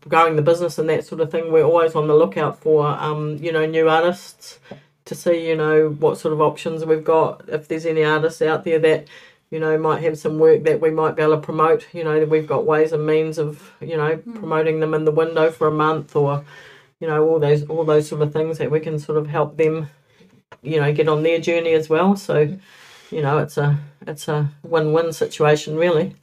growing 0.09 0.37
the 0.37 0.43
business 0.43 0.79
and 0.79 0.89
that 0.89 1.05
sort 1.05 1.21
of 1.21 1.31
thing, 1.31 1.53
we're 1.53 1.65
always 1.65 1.95
on 1.95 2.09
the 2.09 2.15
lookout 2.15 2.59
for 2.59 2.87
um, 2.87 3.39
you 3.39 3.53
know 3.53 3.67
new 3.67 3.89
artists 3.89 4.59
to 5.05 5.15
see 5.15 5.49
you 5.49 5.57
know 5.57 5.91
what 5.99 6.19
sort 6.19 6.33
of 6.33 6.41
options 6.41 6.85
we've 6.85 7.05
got. 7.05 7.49
If 7.49 7.69
there's 7.69 7.87
any 7.87 8.05
artists 8.05 8.43
out 8.43 8.65
there 8.65 8.79
that 8.79 9.09
you 9.51 9.61
know 9.61 9.77
might 9.79 10.03
have 10.03 10.19
some 10.19 10.39
work 10.39 10.65
that 10.65 10.81
we 10.81 10.91
might 10.91 11.17
be 11.17 11.23
able 11.23 11.37
to 11.37 11.43
promote, 11.43 11.87
you 11.93 12.05
know 12.05 12.25
we've 12.25 12.47
got 12.47 12.67
ways 12.67 12.93
and 12.93 13.07
means 13.07 13.39
of 13.39 13.73
you 13.81 13.97
know 13.97 14.17
promoting 14.35 14.81
them 14.81 14.95
in 14.95 15.05
the 15.05 15.11
window 15.13 15.51
for 15.51 15.67
a 15.67 15.73
month 15.73 16.17
or 16.17 16.45
you 17.01 17.07
know 17.07 17.27
all 17.27 17.39
those 17.39 17.65
all 17.65 17.85
those 17.85 18.09
sort 18.09 18.23
of 18.23 18.33
things 18.33 18.59
that 18.59 18.71
we 18.71 18.81
can 18.81 18.99
sort 18.99 19.19
of 19.19 19.27
help 19.27 19.57
them 19.57 19.89
you 20.63 20.81
know 20.81 20.93
get 20.93 21.09
on 21.09 21.23
their 21.23 21.41
journey 21.41 21.73
as 21.73 21.89
well. 21.89 22.17
So 22.17 22.59
you 23.11 23.23
know, 23.23 23.39
it's 23.39 23.57
a 23.57 23.79
it's 24.07 24.29
a 24.29 24.51
win-win 24.63 25.13
situation 25.13 25.77
really. 25.77 26.15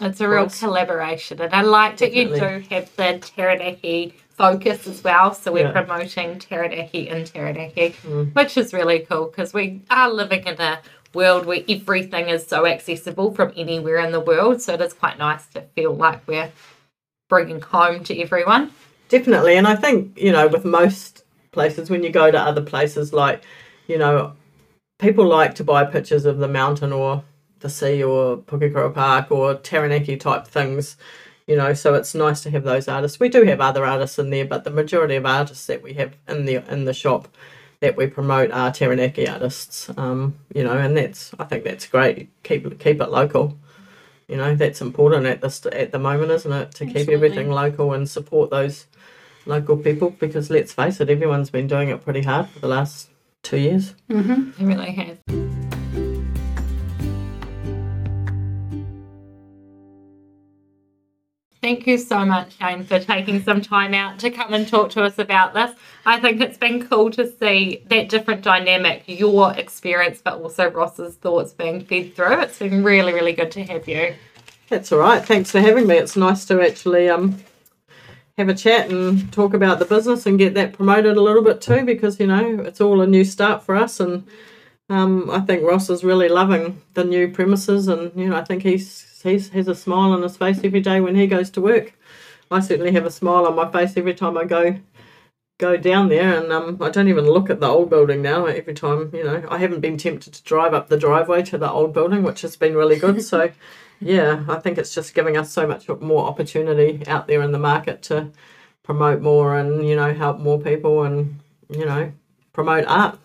It's 0.00 0.20
a 0.20 0.28
real 0.28 0.42
Right. 0.42 0.52
collaboration, 0.52 1.40
and 1.40 1.52
I 1.52 1.62
like 1.62 1.96
that 1.98 2.12
you 2.12 2.28
do 2.28 2.62
have 2.70 2.88
the 2.96 3.18
Taranaki 3.20 4.14
focus 4.36 4.86
as 4.86 5.02
well. 5.02 5.34
So 5.34 5.50
we're 5.50 5.64
Yeah. 5.64 5.82
promoting 5.82 6.38
Taranaki 6.38 7.08
in 7.08 7.24
Taranaki, 7.24 7.94
Mm. 8.06 8.32
which 8.34 8.56
is 8.56 8.72
really 8.72 9.00
cool 9.00 9.26
because 9.26 9.52
we 9.52 9.80
are 9.90 10.08
living 10.10 10.46
in 10.46 10.60
a 10.60 10.78
world 11.14 11.46
where 11.46 11.62
everything 11.68 12.28
is 12.28 12.46
so 12.46 12.64
accessible 12.64 13.32
from 13.34 13.52
anywhere 13.56 13.98
in 13.98 14.12
the 14.12 14.20
world. 14.20 14.62
So 14.62 14.74
it 14.74 14.80
is 14.80 14.92
quite 14.92 15.18
nice 15.18 15.46
to 15.48 15.62
feel 15.74 15.92
like 15.94 16.20
we're 16.28 16.52
bringing 17.28 17.60
home 17.60 18.04
to 18.04 18.20
everyone. 18.20 18.70
Definitely, 19.08 19.56
and 19.56 19.66
I 19.66 19.74
think 19.74 20.16
you 20.16 20.30
know 20.30 20.46
with 20.46 20.64
most 20.64 21.24
places 21.50 21.90
when 21.90 22.04
you 22.04 22.10
go 22.10 22.30
to 22.30 22.38
other 22.38 22.60
places 22.62 23.12
like 23.12 23.42
you 23.88 23.98
know 23.98 24.34
people 25.00 25.26
like 25.26 25.54
to 25.56 25.64
buy 25.64 25.84
pictures 25.84 26.24
of 26.26 26.38
the 26.38 26.46
mountain 26.48 26.92
or 26.92 27.24
the 27.60 27.70
sea 27.70 28.02
or 28.02 28.38
Pukekura 28.38 28.92
Park 28.94 29.30
or 29.30 29.54
Taranaki 29.54 30.16
type 30.16 30.46
things. 30.46 30.96
You 31.46 31.56
know, 31.56 31.72
so 31.72 31.94
it's 31.94 32.14
nice 32.14 32.42
to 32.42 32.50
have 32.50 32.64
those 32.64 32.88
artists. 32.88 33.18
We 33.18 33.30
do 33.30 33.44
have 33.44 33.60
other 33.60 33.86
artists 33.86 34.18
in 34.18 34.30
there, 34.30 34.44
but 34.44 34.64
the 34.64 34.70
majority 34.70 35.16
of 35.16 35.24
artists 35.24 35.66
that 35.66 35.82
we 35.82 35.94
have 35.94 36.14
in 36.28 36.44
the 36.44 36.56
in 36.70 36.84
the 36.84 36.92
shop 36.92 37.28
that 37.80 37.96
we 37.96 38.06
promote 38.06 38.50
are 38.50 38.70
Taranaki 38.70 39.28
artists. 39.28 39.90
Um, 39.96 40.34
you 40.54 40.64
know, 40.64 40.76
and 40.76 40.96
that's 40.96 41.32
I 41.38 41.44
think 41.44 41.64
that's 41.64 41.86
great. 41.86 42.28
Keep 42.42 42.78
keep 42.78 43.00
it 43.00 43.10
local. 43.10 43.56
You 44.26 44.36
know, 44.36 44.54
that's 44.54 44.82
important 44.82 45.24
at 45.24 45.40
this 45.40 45.64
at 45.66 45.90
the 45.92 45.98
moment, 45.98 46.30
isn't 46.32 46.52
it? 46.52 46.72
To 46.72 46.86
keep 46.86 47.08
everything 47.08 47.50
local 47.50 47.94
and 47.94 48.08
support 48.08 48.50
those 48.50 48.86
local 49.46 49.78
people 49.78 50.10
because 50.10 50.50
let's 50.50 50.72
face 50.72 51.00
it, 51.00 51.08
everyone's 51.08 51.50
been 51.50 51.66
doing 51.66 51.88
it 51.88 52.04
pretty 52.04 52.22
hard 52.22 52.48
for 52.50 52.58
the 52.58 52.68
last 52.68 53.08
two 53.42 53.58
years. 53.58 53.94
Mm-hmm. 54.10 54.62
It 54.62 54.66
really 54.66 54.92
has. 54.92 55.57
Thank 61.68 61.86
you 61.86 61.98
so 61.98 62.24
much, 62.24 62.58
Jane, 62.58 62.82
for 62.82 62.98
taking 62.98 63.42
some 63.42 63.60
time 63.60 63.92
out 63.92 64.18
to 64.20 64.30
come 64.30 64.54
and 64.54 64.66
talk 64.66 64.88
to 64.92 65.02
us 65.02 65.18
about 65.18 65.52
this. 65.52 65.70
I 66.06 66.18
think 66.18 66.40
it's 66.40 66.56
been 66.56 66.88
cool 66.88 67.10
to 67.10 67.30
see 67.30 67.82
that 67.88 68.08
different 68.08 68.40
dynamic, 68.40 69.02
your 69.06 69.52
experience, 69.52 70.22
but 70.24 70.40
also 70.40 70.70
Ross's 70.70 71.16
thoughts 71.16 71.52
being 71.52 71.84
fed 71.84 72.16
through. 72.16 72.40
It's 72.40 72.58
been 72.58 72.82
really, 72.82 73.12
really 73.12 73.34
good 73.34 73.50
to 73.50 73.64
have 73.64 73.86
you. 73.86 74.14
That's 74.70 74.90
all 74.92 74.98
right. 75.00 75.22
Thanks 75.22 75.50
for 75.50 75.60
having 75.60 75.86
me. 75.86 75.98
It's 75.98 76.16
nice 76.16 76.46
to 76.46 76.62
actually 76.62 77.10
um 77.10 77.38
have 78.38 78.48
a 78.48 78.54
chat 78.54 78.90
and 78.90 79.30
talk 79.30 79.52
about 79.52 79.78
the 79.78 79.84
business 79.84 80.24
and 80.24 80.38
get 80.38 80.54
that 80.54 80.72
promoted 80.72 81.18
a 81.18 81.20
little 81.20 81.44
bit 81.44 81.60
too 81.60 81.84
because 81.84 82.18
you 82.18 82.28
know 82.28 82.62
it's 82.62 82.80
all 82.80 83.02
a 83.02 83.06
new 83.06 83.24
start 83.24 83.62
for 83.62 83.76
us 83.76 84.00
and 84.00 84.26
um 84.88 85.28
I 85.28 85.40
think 85.40 85.64
Ross 85.64 85.90
is 85.90 86.02
really 86.02 86.30
loving 86.30 86.80
the 86.94 87.04
new 87.04 87.28
premises 87.30 87.88
and 87.88 88.10
you 88.18 88.30
know 88.30 88.36
I 88.38 88.44
think 88.44 88.62
he's 88.62 89.07
he's 89.22 89.50
has 89.50 89.68
a 89.68 89.74
smile 89.74 90.12
on 90.12 90.22
his 90.22 90.36
face 90.36 90.60
every 90.62 90.80
day 90.80 91.00
when 91.00 91.14
he 91.14 91.26
goes 91.26 91.50
to 91.50 91.60
work. 91.60 91.94
I 92.50 92.60
certainly 92.60 92.92
have 92.92 93.04
a 93.04 93.10
smile 93.10 93.46
on 93.46 93.56
my 93.56 93.70
face 93.70 93.96
every 93.96 94.14
time 94.14 94.36
I 94.36 94.44
go 94.44 94.78
go 95.58 95.76
down 95.76 96.08
there 96.08 96.40
and 96.40 96.52
um 96.52 96.78
I 96.80 96.88
don't 96.88 97.08
even 97.08 97.26
look 97.26 97.50
at 97.50 97.58
the 97.58 97.66
old 97.66 97.90
building 97.90 98.22
now 98.22 98.46
every 98.46 98.74
time 98.74 99.10
you 99.12 99.24
know. 99.24 99.44
I 99.50 99.58
haven't 99.58 99.80
been 99.80 99.98
tempted 99.98 100.32
to 100.32 100.42
drive 100.44 100.72
up 100.72 100.88
the 100.88 100.96
driveway 100.96 101.42
to 101.44 101.58
the 101.58 101.70
old 101.70 101.92
building 101.92 102.22
which 102.22 102.42
has 102.42 102.56
been 102.56 102.76
really 102.76 102.96
good 102.96 103.22
so 103.22 103.50
yeah 104.00 104.44
I 104.48 104.60
think 104.60 104.78
it's 104.78 104.94
just 104.94 105.14
giving 105.14 105.36
us 105.36 105.52
so 105.52 105.66
much 105.66 105.88
more 106.00 106.26
opportunity 106.26 107.02
out 107.06 107.26
there 107.26 107.42
in 107.42 107.52
the 107.52 107.58
market 107.58 108.02
to 108.04 108.30
promote 108.84 109.20
more 109.20 109.56
and 109.58 109.86
you 109.86 109.96
know 109.96 110.14
help 110.14 110.38
more 110.38 110.60
people 110.60 111.02
and 111.02 111.40
you 111.68 111.84
know 111.84 112.12
promote 112.52 112.84
art 112.86 113.18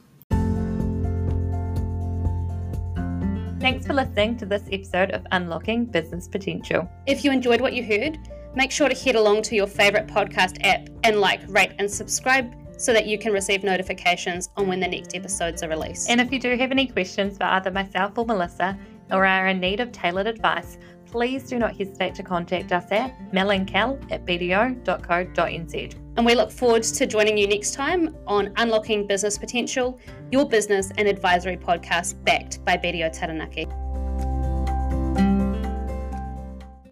Thanks 3.64 3.88
for 3.88 3.94
listening 3.94 4.36
to 4.40 4.46
this 4.46 4.64
episode 4.74 5.12
of 5.12 5.26
Unlocking 5.32 5.86
Business 5.86 6.28
Potential. 6.28 6.86
If 7.08 7.24
you 7.24 7.32
enjoyed 7.32 7.62
what 7.62 7.72
you 7.72 7.82
heard, 7.82 8.20
make 8.54 8.72
sure 8.72 8.90
to 8.90 8.94
head 8.94 9.16
along 9.16 9.44
to 9.44 9.56
your 9.56 9.68
favorite 9.68 10.06
podcast 10.06 10.58
app 10.66 10.90
and 11.06 11.22
like, 11.22 11.40
rate, 11.48 11.72
and 11.80 11.90
subscribe 11.90 12.54
so 12.78 12.92
that 12.92 13.08
you 13.08 13.18
can 13.18 13.32
receive 13.32 13.64
notifications 13.64 14.50
on 14.58 14.68
when 14.68 14.82
the 14.82 14.88
next 14.90 15.16
episodes 15.16 15.64
are 15.64 15.70
released. 15.70 16.10
And 16.10 16.20
if 16.20 16.30
you 16.30 16.40
do 16.40 16.58
have 16.58 16.72
any 16.72 16.88
questions 16.88 17.38
for 17.38 17.46
either 17.46 17.72
myself 17.72 18.18
or 18.18 18.26
Melissa, 18.26 18.78
or 19.12 19.26
are 19.26 19.48
in 19.48 19.62
need 19.62 19.80
of 19.80 19.94
tailored 19.94 20.28
advice, 20.28 20.78
please 21.06 21.44
do 21.44 21.58
not 21.58 21.74
hesitate 21.78 22.16
to 22.16 22.24
contact 22.24 22.74
us 22.74 22.92
at 22.92 23.18
melancal 23.32 23.98
at 24.12 24.26
bdo.co.nz. 24.26 26.03
And 26.16 26.26
we 26.26 26.36
look 26.36 26.52
forward 26.52 26.84
to 26.84 27.08
joining 27.08 27.38
you 27.38 27.48
next 27.48 27.74
time 27.74 28.16
on 28.28 28.54
Unlocking 28.58 29.08
Business 29.08 29.38
Potential, 29.38 30.00
your 30.32 30.48
business 30.48 30.92
and 30.98 31.08
advisory 31.08 31.58
podcast 31.58 32.24
backed 32.24 32.64
by 32.64 32.78
BDO 32.78 33.18
Taranaki. 33.18 33.68